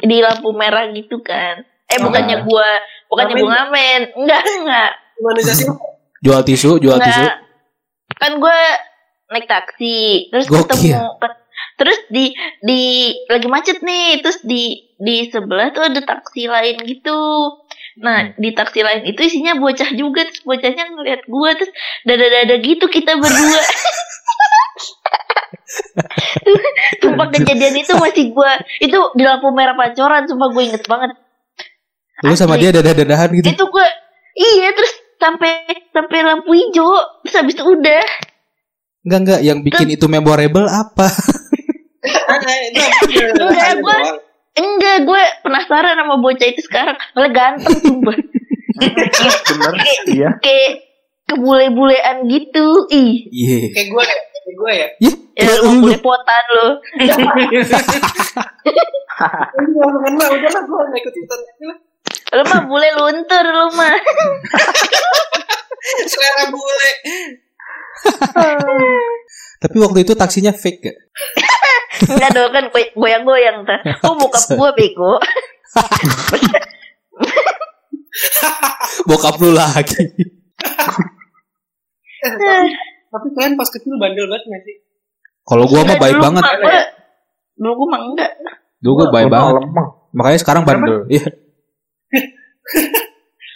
di 0.02 0.18
lampu 0.18 0.52
merah 0.52 0.90
gitu 0.90 1.22
kan. 1.22 1.62
Eh 1.87 1.96
Ah. 1.96 2.02
bukannya 2.02 2.42
gue 2.42 2.70
bukannya 3.08 3.35
gue 3.37 3.48
ngamen, 3.48 4.00
enggak 4.18 4.42
enggak. 4.61 4.90
Gimana 5.16 5.40
sih? 5.46 5.68
Jual 6.20 6.42
tisu, 6.42 6.76
jual 6.76 6.98
tisu. 6.98 7.22
enggak. 7.22 7.37
Kan 8.18 8.32
gue 8.37 8.58
naik 9.30 9.46
taksi, 9.48 10.28
terus 10.28 10.44
Gokil. 10.44 10.92
ketemu 10.92 11.08
terus 11.83 11.99
di 12.07 12.31
di 12.62 13.11
lagi 13.27 13.51
macet 13.51 13.83
nih, 13.83 14.23
terus 14.23 14.38
di 14.47 14.95
di 15.03 15.27
sebelah 15.27 15.75
tuh 15.75 15.83
ada 15.90 15.99
taksi 15.99 16.47
lain 16.47 16.79
gitu. 16.87 17.18
Nah, 17.99 18.31
di 18.38 18.55
taksi 18.55 18.87
lain 18.87 19.03
itu 19.11 19.18
isinya 19.27 19.59
bocah 19.59 19.90
juga, 19.99 20.23
terus 20.31 20.47
bocahnya 20.47 20.95
ngeliat 20.95 21.27
gue 21.27 21.51
terus 21.59 21.73
dada-dada 22.07 22.55
gitu 22.62 22.87
kita 22.87 23.18
berdua. 23.18 23.62
Sumpah 27.03 27.27
kejadian 27.35 27.75
itu 27.83 27.92
masih 27.99 28.31
gue 28.31 28.53
itu 28.79 28.99
di 29.18 29.25
lampu 29.27 29.51
merah 29.51 29.75
pancoran, 29.75 30.31
sumpah 30.31 30.49
gue 30.55 30.62
inget 30.62 30.87
banget. 30.87 31.18
Lu 32.23 32.38
sama 32.38 32.55
Asli. 32.55 32.71
dia 32.71 32.79
dadah-dadahan 32.79 33.29
gitu. 33.35 33.51
Itu 33.51 33.64
gue 33.66 33.87
iya 34.38 34.71
terus 34.71 34.92
sampai 35.18 35.66
sampai 35.90 36.18
lampu 36.23 36.55
hijau, 36.55 36.95
terus 37.27 37.35
habis 37.35 37.55
itu 37.59 37.64
udah. 37.66 38.05
Enggak, 39.03 39.18
enggak, 39.27 39.40
yang 39.42 39.59
bikin 39.66 39.88
itu 39.90 40.07
memorable 40.07 40.71
apa? 40.71 41.11
Enggak, 42.03 43.71
gue 43.79 43.99
enggak 44.53 44.97
gue 45.03 45.23
penasaran 45.41 45.95
sama 45.95 46.19
bocah 46.19 46.45
itu 46.45 46.61
sekarang, 46.62 46.97
malah 47.12 47.31
ganteng 47.31 47.77
sumpah. 47.79 48.17
Bener, 48.77 49.75
iya. 50.07 50.29
Kayak 50.38 50.71
kebule-bulean 51.25 52.27
gitu. 52.27 52.67
Ih, 52.91 53.27
Iya. 53.29 53.57
Kayak 53.71 53.87
gue 53.88 54.03
ya? 54.03 54.17
Kayak 54.35 54.55
gue 54.59 54.73
ya? 54.73 54.87
Ih, 55.01 55.15
ya 55.33 55.43
lu- 55.47 55.57
lu 55.57 55.71
lu- 55.71 55.81
belepotan 55.87 56.45
lo. 56.53 56.69
Ini 56.99 57.05
langsung 59.73 60.03
kena, 60.03 60.25
udah 60.27 60.51
lah 60.51 60.62
gue 60.62 60.79
gak 60.83 60.99
ikut 60.99 61.15
ikutan 61.15 61.41
lagi 61.41 61.65
lah. 61.65 61.79
Lu 62.33 62.43
mah 62.43 62.61
bule 62.65 62.88
luntur 62.93 63.45
lu 63.47 63.67
mah. 63.73 63.93
Selera 66.11 66.45
bule. 66.49 66.91
Tapi 69.62 69.77
waktu 69.79 69.99
itu 70.03 70.12
taksinya 70.12 70.51
fake 70.51 70.81
gak? 70.83 70.97
Enggak 72.03 72.31
dong 72.33 72.51
kan 72.51 72.65
goy- 72.69 72.93
goyang-goyang 72.95 73.62
ta. 73.62 73.77
Oh 74.03 74.15
bokap 74.15 74.45
gue 74.49 74.71
bego. 74.75 75.12
Bokap 79.05 79.37
lu 79.38 79.53
lagi. 79.53 80.03
Eh, 82.23 82.31
tapi, 82.31 82.69
tapi 83.09 83.27
kalian 83.33 83.55
pas 83.57 83.67
kecil 83.67 83.95
bandel 83.97 84.27
banget 84.27 84.45
gak 84.45 84.62
sih? 84.62 84.77
Kalau 85.43 85.65
gua 85.65 85.83
mah 85.83 85.91
Enggak, 85.91 86.01
baik 86.01 86.17
banget. 86.19 86.43
gua- 86.45 86.88
Dulu 87.53 87.73
gue 87.75 87.88
mah 87.88 88.01
enggak. 88.05 88.31
Dulu 88.79 88.93
gua 88.95 89.09
baik 89.11 89.27
Lemah, 89.27 89.35
banget. 89.35 89.53
lemah. 89.61 89.87
Makanya 90.12 90.38
sekarang 90.38 90.62
bandel. 90.62 90.99
Iya. 91.09 91.27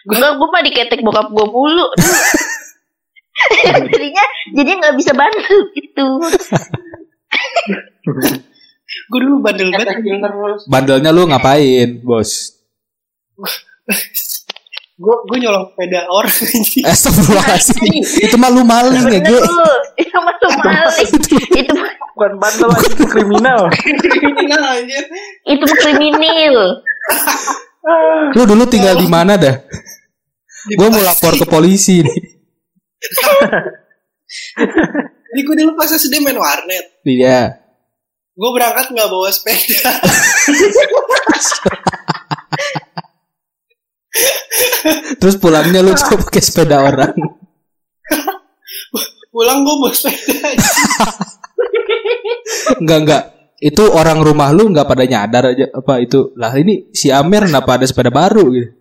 Enggak, 0.07 0.33
gue 0.35 0.49
mah 0.49 0.63
diketek 0.63 1.01
bokap 1.01 1.29
gue 1.29 1.47
mulu. 1.47 1.87
jadinya 3.87 4.25
jadi 4.51 4.71
nggak 4.75 4.95
bisa 4.97 5.13
bantu 5.13 5.57
gitu. 5.73 6.07
Gue 9.07 9.19
dulu 9.23 9.43
bandel 9.43 9.71
banget. 9.71 9.99
Bandelnya 10.71 11.11
lu 11.11 11.27
ngapain, 11.31 12.03
Bos? 12.03 12.55
Gue 14.97 15.17
gue 15.29 15.37
nyolong 15.45 15.69
sepeda 15.71 16.09
orang. 16.09 16.33
Astagfirullahaladzim. 16.89 18.01
itu 18.01 18.37
mah 18.41 18.49
lu 18.49 18.65
maling 18.65 19.05
ya, 19.13 19.21
gue. 19.21 19.41
lu. 19.45 19.71
Itu 20.01 20.17
mah 20.25 20.35
tuh 20.41 20.51
maling. 20.57 21.11
itu 21.53 21.73
mah 21.77 21.93
Bukan 22.17 22.33
bandel 22.41 22.73
lagi, 22.73 22.97
itu 22.97 23.05
kriminal. 23.05 23.61
Kriminal 24.17 24.63
aja. 24.73 24.99
itu 25.53 25.65
mah 25.69 25.79
kriminal. 25.85 26.57
Lu 28.33 28.43
dulu 28.49 28.65
tinggal 28.65 28.97
di 28.97 29.05
mana 29.05 29.37
dah? 29.37 29.61
Gua 30.81 30.89
mau 30.91 31.05
lapor 31.05 31.37
ke 31.37 31.45
polisi 31.47 32.01
nih. 32.01 32.19
Jadi 35.37 35.45
gue 35.45 35.57
dulu 35.69 35.77
pas 35.77 35.93
SD 35.93 36.17
main 36.25 36.41
warnet. 36.41 36.97
Iya. 37.05 37.61
Gue 38.33 38.51
berangkat 38.57 38.89
nggak 38.89 39.05
bawa 39.13 39.29
sepeda. 39.29 39.93
Terus 45.21 45.37
pulangnya 45.37 45.85
lu 45.85 45.93
coba 45.93 46.25
pakai 46.25 46.41
sepeda 46.41 46.81
orang. 46.81 47.13
Pulang 49.29 49.61
gue 49.61 49.75
bawa 49.77 49.93
sepeda. 49.93 50.49
Enggak 52.81 52.99
enggak. 53.05 53.23
Itu 53.61 53.93
orang 53.93 54.25
rumah 54.25 54.57
lu 54.57 54.73
nggak 54.73 54.89
pada 54.89 55.05
nyadar 55.05 55.53
aja 55.53 55.69
apa 55.69 56.01
itu. 56.01 56.33
Lah 56.41 56.57
ini 56.57 56.89
si 56.97 57.13
Amer 57.13 57.45
kenapa 57.45 57.77
ada 57.77 57.85
sepeda 57.85 58.09
baru 58.09 58.45
gitu. 58.57 58.73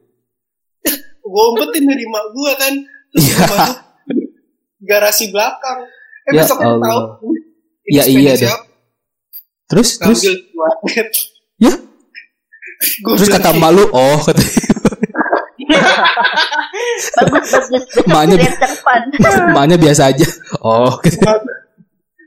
gue 1.20 1.44
umpetin 1.52 1.84
dari 1.84 2.08
mak 2.08 2.26
gue 2.32 2.52
kan. 2.56 2.74
Terus 3.12 3.28
Iya. 3.28 3.48
garasi 4.88 5.36
belakang. 5.36 5.84
Eh 6.26 6.32
Ya 6.32 6.42
besok 6.42 6.58
kan 6.58 6.68
Allah. 6.72 6.90
tahu. 6.90 7.30
ini 7.86 7.94
Ya, 7.94 8.04
iya 8.06 8.34
siapa? 8.34 8.66
Terus 9.68 9.90
terus. 9.96 10.22
Ya? 11.58 11.74
Gua 13.02 13.14
terus 13.16 13.30
kata 13.30 13.50
emak 13.52 13.72
lu, 13.72 13.84
oh 13.88 14.18
kata 14.20 14.42
Bagus 17.16 17.50
bagus. 17.50 17.84
Maknya- 18.06 18.38
emaknya 19.50 19.78
biasa 19.78 20.12
aja. 20.12 20.28
Oh, 20.60 20.94
gitu. 21.02 21.18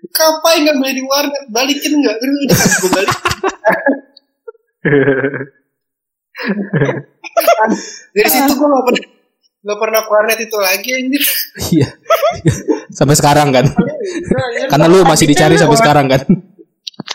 Kapain 0.08 0.62
nggak 0.62 0.76
beli 0.76 0.92
di 0.94 1.04
warnet? 1.04 1.42
Balikin 1.48 1.92
nggak? 1.96 2.16
Terus 2.16 2.34
udah 2.40 2.56
gue 2.56 2.90
balik. 2.90 3.11
Dari 8.14 8.28
situ 8.28 8.52
gue 8.52 8.68
nggak 8.68 8.84
pernah 8.84 9.04
nggak 9.58 9.78
pernah 9.78 10.00
ke 10.00 10.11
warnet 10.11 10.38
itu 10.40 10.56
lagi 10.56 10.88
anjir. 10.92 11.22
Iya. 11.68 11.88
sampai 12.90 13.14
sekarang 13.14 13.50
kan. 13.50 13.66
Karena 14.66 14.87
lu 14.87 15.02
masih 15.02 15.26
dicari 15.26 15.54
sampai 15.54 15.76
sekarang 15.76 16.06
kan. 16.06 16.22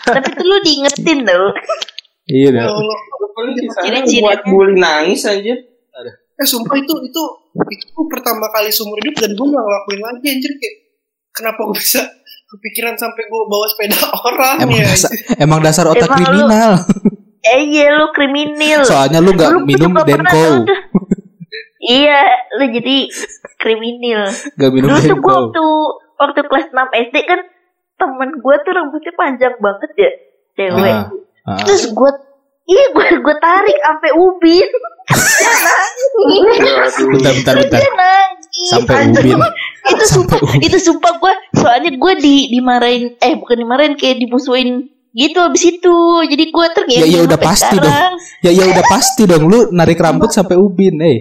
Tapi 0.04 0.28
tuh 0.30 0.44
lu 0.44 0.56
diingetin 0.60 1.18
tuh. 1.22 1.48
Iya 2.26 2.48
Ya. 2.50 2.62
Allah. 2.66 2.98
Ciri-cirinya. 3.78 4.22
buat 4.22 4.40
bully 4.44 4.74
nangis 4.74 5.22
aja. 5.24 5.54
Eh 6.34 6.42
sumpah 6.44 6.74
itu 6.74 6.92
itu 7.00 7.22
itu 7.68 7.86
pertama 8.06 8.48
kali 8.48 8.68
seumur 8.68 8.98
hidup 8.98 9.14
dan 9.16 9.30
gue 9.30 9.46
gak 9.46 9.60
ngelakuin 9.60 10.00
lagi 10.00 10.26
anjir 10.28 10.52
kayak 10.52 10.76
kenapa 11.30 11.60
gue 11.62 11.76
bisa 11.76 12.02
kepikiran 12.48 12.94
sampai 12.94 13.22
gue 13.24 13.42
bawa 13.44 13.66
sepeda 13.66 13.98
orang 14.20 14.56
Emang 14.60 14.74
ya 14.76 14.86
dasar, 14.88 15.10
emang 15.36 15.60
dasar 15.60 15.84
otak 15.86 16.06
Emang 16.06 16.18
lu- 16.18 16.26
kriminal. 16.48 16.72
Eh 17.44 17.60
iya 17.68 17.92
lu 17.92 18.08
kriminal. 18.10 18.82
Soalnya 18.82 19.20
lu 19.20 19.30
nggak 19.30 19.50
Lu 19.52 19.60
minum 19.62 19.92
Denko, 19.92 20.32
tuh, 20.32 20.64
tuh. 20.64 20.78
Iya, 21.84 22.18
lu 22.56 22.64
jadi 22.72 22.96
kriminal. 23.54 24.32
nggak 24.54 24.70
minum 24.72 24.88
Dulu 24.88 24.96
tuh 24.96 25.04
Denko. 25.06 25.20
gue 25.20 25.34
waktu 25.36 25.66
waktu 26.20 26.40
kelas 26.46 26.66
6 26.70 27.10
SD 27.10 27.16
kan 27.26 27.40
temen 27.94 28.30
gue 28.42 28.54
tuh 28.66 28.72
rambutnya 28.74 29.12
panjang 29.14 29.54
banget 29.62 29.90
ya, 29.94 30.10
cewek. 30.58 30.94
Ah, 30.94 31.08
ah. 31.46 31.58
Terus 31.62 31.90
gue 31.94 32.10
Iya 32.64 32.84
gue 32.96 33.06
gue 33.20 33.36
tarik 33.44 33.76
sampai 33.76 34.10
ubin. 34.16 34.68
Bentar, 37.12 37.32
bentar, 37.36 37.54
bentar. 37.60 38.24
Sampai 38.72 39.12
ubin. 39.12 39.36
itu 39.84 40.04
sumpah 40.08 40.40
itu 40.64 40.78
sumpah 40.80 41.12
gue 41.20 41.32
soalnya 41.60 41.92
gue 41.92 42.12
di 42.16 42.48
dimarahin 42.48 43.20
eh 43.20 43.36
bukan 43.36 43.60
dimarahin 43.60 44.00
kayak 44.00 44.16
dimusuhin 44.16 44.88
gitu 45.12 45.38
abis 45.44 45.76
itu 45.76 45.96
jadi 46.24 46.44
gue 46.48 46.66
tergiur 46.72 47.04
Ya, 47.04 47.06
ya 47.06 47.20
udah 47.28 47.36
pasti 47.36 47.76
dong. 47.76 47.92
Ya 48.40 48.50
ya 48.50 48.64
udah 48.64 48.84
pasti 48.88 49.22
dong 49.28 49.44
lu 49.44 49.68
narik 49.76 50.00
rambut 50.00 50.32
sampai 50.32 50.56
ubin, 50.56 50.96
eh. 51.04 51.20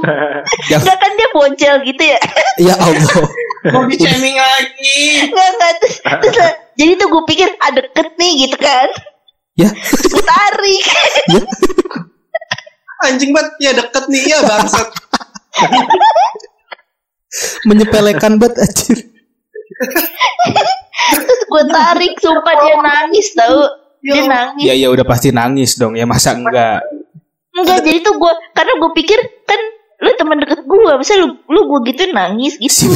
Jangan 0.72 0.88
Enggak 0.88 0.96
kan 1.04 1.10
dia 1.20 1.28
boncel 1.36 1.74
gitu 1.84 2.02
ya 2.02 2.18
ya 2.64 2.74
Allah. 2.80 3.28
Mau 3.68 3.84
di 3.84 3.96
shaming 4.00 4.36
lagi. 4.40 5.28
Terus, 5.28 5.96
terus, 6.00 6.36
eh, 6.40 6.54
Jadi 6.80 6.92
tuh 6.96 7.06
gue 7.12 7.22
pikir 7.28 7.48
ah 7.60 7.70
deket 7.76 8.16
nih 8.16 8.48
gitu 8.48 8.56
kan 8.56 8.88
Ya. 9.58 9.68
Terus 9.68 10.06
gue 10.08 10.24
tarik 10.24 10.84
Anjing 13.04 13.30
banget 13.36 13.52
ya 13.60 13.72
deket 13.76 14.04
nih 14.08 14.22
ya 14.28 14.38
bangsat. 14.44 14.88
Menyepelekan 17.68 18.40
banget 18.40 18.60
anjir. 18.64 18.98
Terus 21.12 21.42
gue 21.48 21.62
tarik 21.68 22.12
Sumpah 22.20 22.54
dia 22.60 22.76
nangis 22.80 23.28
tau 23.32 23.60
Dia 24.04 24.22
nangis 24.28 24.64
Ya 24.68 24.74
ya 24.76 24.88
udah 24.92 25.04
pasti 25.04 25.32
nangis 25.32 25.76
dong. 25.76 25.96
Ya 25.96 26.04
masa 26.08 26.36
enggak? 26.36 26.84
Enggak 27.56 27.84
jadi 27.84 27.98
tuh 28.04 28.16
gue 28.16 28.32
Karena 28.52 28.72
gue 28.76 28.90
pikir 28.96 29.20
kan 29.48 29.60
Lu 30.00 30.10
teman 30.16 30.40
deket 30.40 30.64
gue 30.64 30.80
Masa 30.96 31.12
lu, 31.20 31.28
lu 31.44 31.60
gue 31.68 31.92
gitu 31.92 32.02
nangis 32.10 32.56
gitu. 32.56 32.88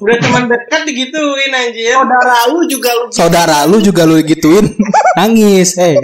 Udah 0.00 0.16
teman 0.18 0.50
dekat 0.50 0.82
digituin 0.82 1.52
anjir. 1.52 1.94
Saudara 1.94 2.38
lu 2.50 2.60
juga 2.66 2.90
lu 2.92 3.04
Saudara 3.14 3.58
lu 3.70 3.78
juga 3.78 4.02
lu 4.04 4.18
gituin 4.20 4.66
nangis, 5.18 5.78
eh. 5.78 5.98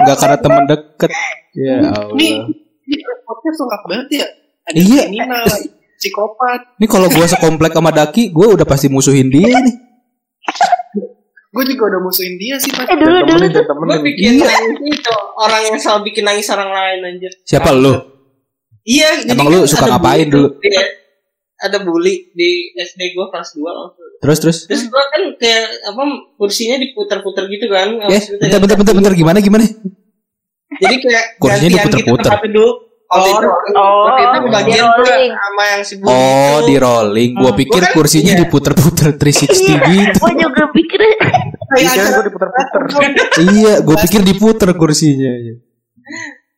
Enggak 0.00 0.16
karena 0.18 0.36
teman 0.36 0.64
deket. 0.64 1.10
Ya 1.52 1.76
Allah. 1.92 2.14
Nih, 2.16 2.40
ini 2.86 2.96
podcast 3.24 3.58
lengkap 3.58 3.82
banget 3.88 4.08
ya. 4.12 4.26
Ada 4.70 4.76
Iya. 4.76 5.02
kriminal, 5.08 5.44
psikopat. 5.96 6.60
Ini 6.78 6.86
kalau 6.86 7.08
gua 7.10 7.26
sekomplek 7.26 7.72
sama 7.74 7.90
Daki, 7.90 8.30
gua 8.30 8.46
udah 8.54 8.66
pasti 8.68 8.86
musuhin 8.86 9.28
dia 9.28 9.50
nih. 9.50 9.74
Gue 11.50 11.64
juga 11.66 11.82
udah 11.90 12.00
musuhin 12.06 12.38
dia 12.38 12.54
sih, 12.62 12.70
Pak. 12.70 12.86
Eh 12.86 12.96
dulu 12.98 13.18
dulu 13.26 13.44
tuh 13.50 13.62
Gue 13.66 13.98
bikin 14.06 14.38
nangis 14.38 14.78
itu 14.86 15.14
orang 15.34 15.62
yang 15.66 15.76
selalu 15.82 16.00
bikin 16.14 16.22
nangis 16.22 16.46
orang 16.46 16.70
lain 16.70 16.98
anjir. 17.10 17.32
Siapa 17.42 17.74
lu? 17.74 17.94
Iya, 18.86 19.26
jadi 19.26 19.34
Emang 19.34 19.50
lu 19.50 19.66
kan 19.66 19.70
suka 19.70 19.86
ngapain 19.90 20.26
dulu? 20.30 20.48
Iya. 20.62 20.84
Ada 21.60 21.84
bully 21.84 22.32
di 22.32 22.72
SD 22.72 23.12
gue 23.12 23.26
kelas 23.28 23.52
2 23.52 23.66
langsung. 23.66 24.08
Terus 24.20 24.38
terus. 24.40 24.58
Terus 24.70 24.82
gue 24.88 25.02
kan 25.12 25.22
kayak 25.36 25.66
apa 25.90 26.02
kursinya 26.38 26.76
diputar-putar 26.80 27.44
gitu 27.50 27.66
kan. 27.68 27.98
Eh, 28.08 28.22
bentar 28.40 28.58
bentar 28.62 28.76
bentar 28.80 28.94
bentar 28.96 29.12
gimana 29.12 29.38
gimana? 29.42 29.66
Jadi 30.80 30.96
kayak 31.02 31.24
Kursinya 31.36 31.82
gitu 31.84 31.98
diputer-puter. 31.98 32.48
dulu. 32.48 32.89
Oh, 33.10 34.06
waktu 34.06 34.22
itu 34.22 34.38
kebagian 34.46 34.86
di 35.02 35.26
sama 35.28 35.62
yang 35.66 35.82
si 35.82 35.94
Oh, 35.98 36.14
itu. 36.56 36.70
di 36.70 36.74
rolling. 36.78 37.30
Gua 37.34 37.50
Hmm, 37.50 37.58
pikir 37.58 37.74
gua 37.76 37.88
kan- 37.90 37.94
kursinya 37.98 38.32
iya. 38.32 38.40
diputer-puter 38.40 39.08
360 39.20 39.82
gitu. 39.82 40.18
Gue 40.20 40.32
juga 40.38 40.62
pikir 40.70 41.00
Kayak 41.70 41.90
Iya, 41.90 42.02
gue 42.08 42.24
diputer-puter. 42.24 42.80
Iya, 43.50 43.74
gua 43.82 43.96
pikir 43.98 44.20
diputer 44.22 44.70
kursinya. 44.72 45.32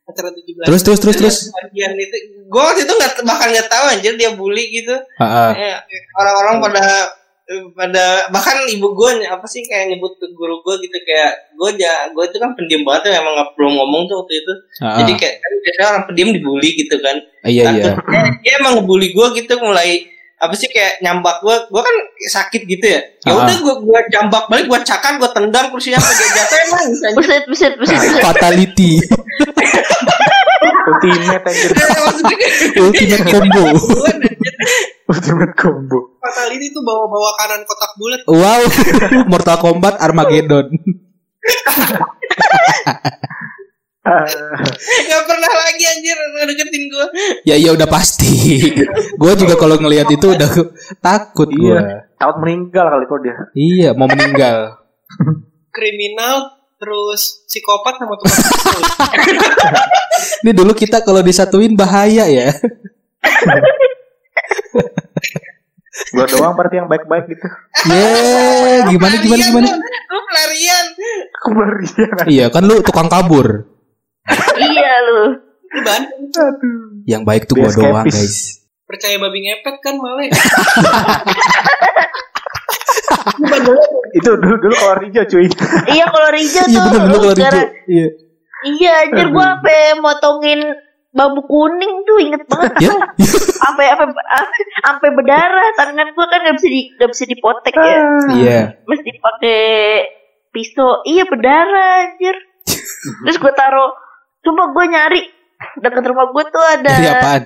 acara 0.02 0.28
17. 0.28 0.66
Terus 0.68 0.80
terus 0.82 0.98
terus 1.00 1.16
terus. 1.16 1.36
Bagian 1.48 1.92
itu, 1.94 2.16
gue 2.44 2.60
waktu 2.60 2.84
itu 2.84 2.92
nggak 2.92 3.12
bahkan 3.22 3.48
nggak 3.48 3.68
tahu 3.70 3.84
anjir 3.88 4.12
dia 4.14 4.30
bully 4.32 4.68
gitu. 4.70 4.92
Heeh. 4.92 5.52
Orang-orang 6.12 6.60
pada 6.60 6.84
pada 7.72 8.04
bahkan 8.28 8.64
ibu 8.64 8.92
gue 8.92 9.10
apa 9.24 9.44
sih 9.44 9.60
kayak 9.60 9.90
nyebut 9.90 10.14
ke 10.14 10.26
guru 10.32 10.60
gue 10.60 10.74
gitu 10.80 10.98
kayak 11.02 11.52
gue 11.52 11.70
ja 11.76 12.06
gue 12.08 12.24
itu 12.24 12.36
kan 12.36 12.52
pendiam 12.52 12.82
banget 12.82 13.00
tuh 13.04 13.12
emang 13.14 13.34
nggak 13.34 13.50
perlu 13.52 13.70
ngomong 13.72 14.02
tuh 14.04 14.16
waktu 14.20 14.34
itu 14.38 14.52
jadi 14.78 15.12
kayak 15.14 15.34
kan 15.36 15.52
biasanya 15.58 15.86
orang 15.88 16.04
pendiam 16.04 16.30
dibully 16.30 16.70
gitu 16.72 16.96
kan 16.98 17.16
Iya 17.42 17.62
Nah, 17.64 17.72
iya. 17.72 17.82
terus 17.82 17.96
dia, 18.06 18.22
dia 18.38 18.52
emang 18.58 18.72
ngebully 18.78 19.08
gue 19.10 19.26
gitu 19.36 19.54
mulai 19.58 20.06
apa 20.36 20.54
sih 20.54 20.66
kayak 20.66 20.98
nyambak 20.98 21.38
gue 21.38 21.54
gue 21.70 21.82
kan 21.82 21.96
sakit 22.28 22.62
gitu 22.66 22.86
ya 22.88 23.00
ya 23.22 23.30
Ah. 23.30 23.46
udah 23.46 23.56
gue 23.56 23.74
gue 23.80 23.98
jambak 24.10 24.44
balik 24.46 24.66
gue 24.66 24.78
cakar 24.82 25.14
gue 25.16 25.30
tendang 25.30 25.70
kursinya 25.70 25.98
sampai 25.98 26.18
dia 26.18 26.30
jatuh 26.34 26.58
emang. 26.60 26.86
Buset 27.14 27.42
buset 27.46 27.72
buset 27.78 27.98
Fatality. 28.18 28.98
Ultimate 30.82 31.46
anjir. 31.46 31.70
Ultimate 32.76 33.24
combo. 33.24 33.64
Anjir. 34.02 34.54
Ultimate 35.06 35.54
combo. 35.54 35.98
Fatality 36.32 36.72
tuh 36.72 36.80
bawa-bawa 36.80 37.30
kanan 37.36 37.60
kotak 37.68 37.92
bulat 38.00 38.24
Wow, 38.24 38.64
Mortal 39.30 39.60
Kombat 39.60 40.00
Armageddon. 40.00 40.72
Gak 45.12 45.22
pernah 45.28 45.52
lagi 45.52 45.84
anjir 45.86 46.18
ngedeketin 46.18 46.90
gue 46.90 47.06
Ya 47.46 47.54
ya 47.54 47.70
udah 47.76 47.86
pasti. 47.86 48.58
Gua 49.14 49.36
juga 49.36 49.54
kalau 49.60 49.76
ngelihat 49.76 50.08
itu 50.08 50.32
udah 50.32 50.48
takut. 51.04 51.52
Iya. 51.52 52.08
takut 52.16 52.40
meninggal 52.40 52.88
kali 52.88 53.04
kok 53.06 53.20
dia. 53.20 53.36
Iya, 53.52 53.92
mau 53.92 54.08
meninggal. 54.08 54.80
kriminal 55.72 56.52
terus 56.80 57.44
psikopat 57.46 58.00
sama 58.00 58.16
tukang. 58.16 58.40
Ini 60.42 60.50
dulu 60.56 60.72
kita 60.74 61.04
kalau 61.04 61.22
disatuin 61.22 61.76
bahaya 61.76 62.26
ya. 62.26 62.48
Gua 66.12 66.24
doang 66.24 66.56
berarti 66.56 66.80
yang 66.80 66.88
baik-baik 66.88 67.28
gitu. 67.28 67.46
Ye, 67.84 68.04
gimana 68.88 69.14
gimana 69.20 69.42
gimana? 69.44 69.68
Pelarian, 69.68 69.84
lu, 70.08 70.18
pelarian 70.24 70.86
Kemarian. 71.36 72.24
Iya, 72.24 72.46
kan 72.48 72.64
lu 72.64 72.80
tukang 72.80 73.12
kabur. 73.12 73.68
Iya 74.56 74.92
lu 75.04 75.20
Aduh. 75.72 77.04
Yang 77.04 77.22
baik 77.28 77.42
tuh 77.44 77.60
gua 77.60 77.68
Best 77.68 77.76
doang, 77.76 78.04
guys. 78.08 78.36
percaya 78.84 79.16
babi 79.16 79.40
ngepet 79.40 79.76
kan 79.80 79.96
malah 79.96 80.28
Itu 84.12 84.30
dulu 84.36 84.56
dulu 84.60 84.74
kalau 84.76 85.00
hijau 85.00 85.24
cuy. 85.24 85.48
Iya 85.88 86.04
kalau 86.12 86.28
Rizal 86.28 86.64
Iya 86.68 86.76
tuh 86.76 86.90
bener 86.92 87.00
bener 87.00 87.08
lu 87.08 87.18
kalau 87.20 87.36
hijau. 87.36 87.64
Iya. 87.88 88.06
Iya 88.62 88.92
anjir 89.08 89.26
gue 89.32 89.42
sampai 89.42 89.78
motongin 89.98 90.60
bambu 91.12 91.44
kuning 91.44 91.92
tuh 92.08 92.18
inget 92.24 92.42
banget. 92.48 92.88
Ya? 92.88 92.92
sampai 93.62 93.92
sampai 93.92 94.24
sampai 94.80 95.08
berdarah 95.12 95.68
tangan 95.76 96.08
gue 96.16 96.26
kan 96.26 96.40
nggak 96.40 96.56
bisa 96.56 96.68
di 96.72 96.80
nggak 96.96 97.10
bisa 97.12 97.24
dipotek 97.28 97.74
ya. 97.76 98.00
Iya. 98.32 98.60
mesti 98.88 99.10
pakai 99.20 99.60
pisau. 100.50 101.04
Iya 101.04 101.28
berdarah 101.28 101.90
anjir. 102.08 102.36
Terus 103.28 103.36
gue 103.38 103.52
taruh 103.52 103.92
coba 104.42 104.62
gue 104.72 104.84
nyari. 104.88 105.22
Dekat 105.78 106.04
rumah 106.10 106.26
gue 106.32 106.44
tuh 106.50 106.64
ada 106.64 106.90
apaan? 106.90 107.42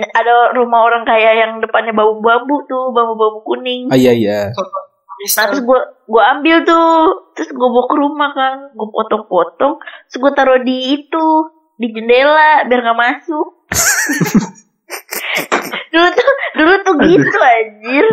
ada 0.00 0.56
rumah 0.56 0.88
orang 0.88 1.04
kaya 1.04 1.44
yang 1.44 1.60
depannya 1.60 1.92
bambu-bambu 1.92 2.64
tuh 2.64 2.94
bambu-bambu 2.94 3.44
kuning. 3.44 3.92
Ah 3.92 3.98
iya 3.98 4.16
iya. 4.16 4.40
Nah 5.36 5.44
terus 5.52 5.60
gue 5.60 5.80
gue 6.08 6.22
ambil 6.38 6.56
tuh. 6.64 7.34
Terus 7.36 7.50
gue 7.52 7.68
bawa 7.68 7.84
ke 7.84 7.96
rumah 7.98 8.30
kan 8.32 8.54
gue 8.72 8.88
potong-potong. 8.88 9.82
Terus 10.08 10.18
gue 10.22 10.32
taruh 10.32 10.60
di 10.64 10.96
itu 10.96 11.26
di 11.80 11.86
jendela 11.96 12.68
biar 12.68 12.80
nggak 12.84 13.00
masuk. 13.00 13.48
Dulu 15.90 16.08
tuh 16.14 16.32
dulu 16.54 16.74
tuh 16.86 16.94
gitu 17.02 17.38
anjir. 17.40 18.06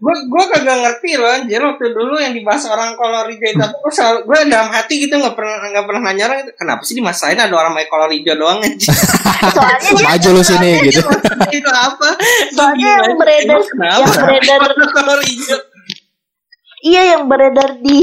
Gue 0.00 0.14
gue 0.26 0.44
kagak 0.52 0.78
ngerti 0.84 1.10
loh 1.16 1.30
anjir. 1.32 1.60
Waktu 1.64 1.86
dulu 1.96 2.20
yang 2.20 2.36
dibahas 2.36 2.68
orang 2.68 2.92
kolor 2.98 3.24
hijau 3.30 3.48
itu 3.56 3.64
gue 3.64 3.92
selalu 3.92 4.18
gue 4.28 4.38
dalam 4.52 4.68
hati 4.68 4.94
gitu 5.06 5.14
nggak 5.16 5.32
pernah 5.32 5.56
nggak 5.70 5.84
pernah 5.86 6.00
nanya 6.08 6.24
orang 6.28 6.38
itu 6.44 6.52
kenapa 6.56 6.82
sih 6.84 6.94
di 6.98 7.02
masa 7.04 7.32
ini 7.32 7.40
ada 7.40 7.56
orang 7.56 7.72
pakai 7.72 7.88
kolor 7.88 8.10
hijau 8.12 8.34
doang 8.36 8.58
anjir? 8.60 8.92
Soalnya 9.56 9.90
dia 9.96 10.04
Maju 10.04 10.28
lu 10.34 10.42
sini 10.44 10.70
gitu. 10.88 11.00
itu 11.56 11.70
apa? 11.72 12.08
Soalnya 12.52 12.88
yang 13.00 13.16
beredar 13.16 13.60
yang 13.62 14.04
beredar 14.04 14.88
kolor 14.92 15.20
hijau. 15.24 15.60
Iya 16.80 17.02
yang 17.16 17.24
beredar 17.28 17.70
di 17.80 18.00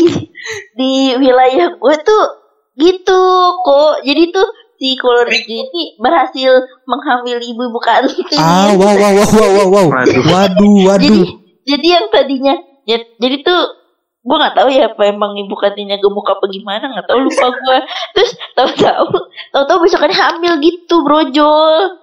di 0.73 0.91
wilayah 1.17 1.75
gue 1.75 1.95
tuh 2.01 2.46
gitu 2.77 3.21
kok 3.59 4.05
jadi 4.05 4.23
tuh 4.29 4.47
si 4.77 4.93
kolor 4.95 5.25
ini 5.27 5.97
berhasil 5.97 6.53
menghamil 6.85 7.41
ibu-ibu 7.41 7.79
kantin 7.81 8.37
Ah, 8.37 8.71
wow 8.77 8.93
wow 8.93 9.11
wow 9.11 9.29
wow 9.33 9.49
wow 9.49 9.67
wow. 9.67 9.87
Waduh. 9.89 10.23
Waduh, 10.29 10.75
jadi 11.01 11.09
waduh. 11.09 11.25
jadi 11.65 11.87
yang 11.89 12.05
tadinya 12.13 12.53
ya, 12.85 12.97
jadi 13.17 13.41
tuh 13.41 13.61
gue 14.21 14.37
nggak 14.37 14.55
tahu 14.55 14.67
ya 14.69 14.91
apa 14.91 15.01
emang 15.07 15.33
ibu 15.35 15.55
kantinnya 15.55 15.97
gemuk 15.97 16.27
apa 16.27 16.45
gimana 16.47 16.83
nggak 16.83 17.07
tahu 17.07 17.19
lupa 17.25 17.47
gue 17.47 17.77
terus 18.13 18.31
tahu-tahu 18.53 19.07
tahu-tahu 19.49 19.77
besokannya 19.81 20.13
hamil 20.13 20.53
gitu 20.59 20.95
brojol 21.01 21.97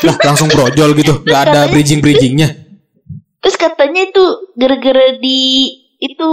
Lah 0.00 0.16
langsung 0.24 0.48
brojol 0.48 0.96
gitu. 0.96 1.20
Gak 1.28 1.52
ada 1.52 1.68
bridging-bridgingnya. 1.68 2.48
terus 3.38 3.60
katanya 3.60 4.08
itu 4.08 4.24
gara-gara 4.56 5.20
di 5.20 5.68
itu 6.00 6.30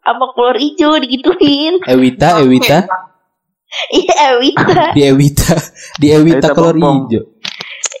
sama 0.00 0.26
kolor 0.32 0.56
hijau 0.56 0.96
digituin 0.98 1.76
Ewita, 1.84 2.40
Ewita, 2.40 2.78
iya 3.92 4.14
Ewita 4.34 4.96
di 4.96 5.02
Ewita, 5.04 5.52
di 6.00 6.06
Ewita 6.10 6.46
kolor 6.52 6.74
bombong. 6.74 7.06
hijau. 7.06 7.22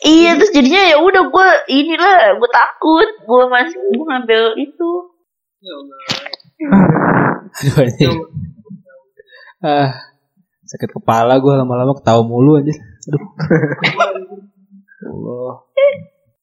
iya 0.02 0.34
terus 0.34 0.50
jadinya 0.50 0.82
ya 0.86 0.96
udah 0.98 1.22
gue 1.28 1.48
inilah 1.68 2.40
gue 2.40 2.50
takut 2.50 3.08
gue 3.20 3.42
masih 3.48 3.78
gue 3.90 4.06
ngambil 4.06 4.42
itu 4.58 4.90
Ya 5.60 5.76
Allah. 5.76 6.00
Aduh, 7.52 7.84
anjing. 7.84 8.16
Ah, 9.60 9.92
sakit 10.64 10.88
kepala 10.88 11.36
gue 11.36 11.52
lama-lama 11.52 11.92
ketawa 11.92 12.24
mulu 12.24 12.56
aja. 12.56 12.72
Aduh. 12.72 13.20
Allah. 15.04 15.52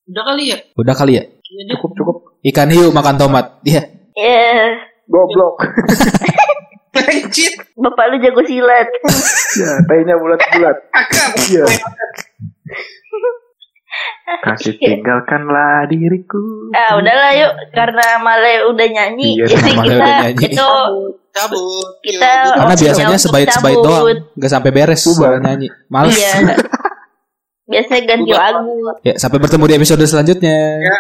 Udah 0.05 0.23
kali 0.23 0.53
ya? 0.53 0.57
Udah 0.77 0.93
kali 0.93 1.17
ya? 1.17 1.23
Iya. 1.25 1.63
Cukup 1.73 1.91
cukup. 1.97 2.15
Ikan 2.45 2.69
hiu 2.69 2.93
makan 2.93 3.17
tomat. 3.17 3.57
Iya. 3.65 3.89
Ya, 4.13 4.85
Goblok. 5.07 5.55
Anjir. 6.97 7.53
bapak 7.77 8.05
lu 8.09 8.17
jago 8.19 8.41
silat. 8.43 8.89
ya, 9.61 9.71
tehnya 9.85 10.15
bulat-bulat. 10.17 10.77
Iya. 11.47 11.65
Kasih 14.43 14.75
tinggalkanlah 14.77 15.87
diriku. 15.87 16.69
Ah, 16.75 16.99
udahlah 16.99 17.31
yuk 17.37 17.53
karena 17.71 18.19
Male 18.19 18.67
udah 18.67 18.87
nyanyi. 18.91 19.39
Iya, 19.39 19.45
jadi 19.55 19.71
Male 19.71 19.87
kita 19.87 19.95
udah 19.95 20.15
nyanyi. 20.19 20.45
itu 20.51 20.69
Cabut. 21.31 21.87
kita 22.01 22.31
Yuk, 22.49 22.53
Karena 22.57 22.75
biasanya 22.75 23.17
sebaik-sebaik 23.21 23.77
doang, 23.79 24.05
nggak 24.35 24.51
sampai 24.51 24.69
beres 24.73 25.01
soal 25.05 25.39
nyanyi. 25.39 25.69
Males. 25.87 26.17
Iya. 26.17 26.33
Biasanya 27.67 28.01
ganti 28.07 28.31
lagu. 28.31 28.79
Ya, 29.03 29.19
sampai 29.19 29.43
bertemu 29.43 29.63
di 29.67 29.75
episode 29.75 30.03
selanjutnya. 30.07 30.79
Ya. 30.79 30.95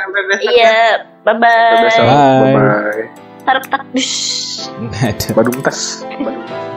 Iya, 0.51 0.75
bye 1.23 1.35
bye. 1.39 3.26
Bye. 3.47 3.55
Bye. 3.55 3.55
Bye. 3.55 3.55
Harap 3.55 3.63
tak. 3.71 3.81
Nggak 4.75 5.07
ada. 5.07 5.27
Badung 5.31 5.59
tes. 5.63 6.03
Badung. 6.03 6.43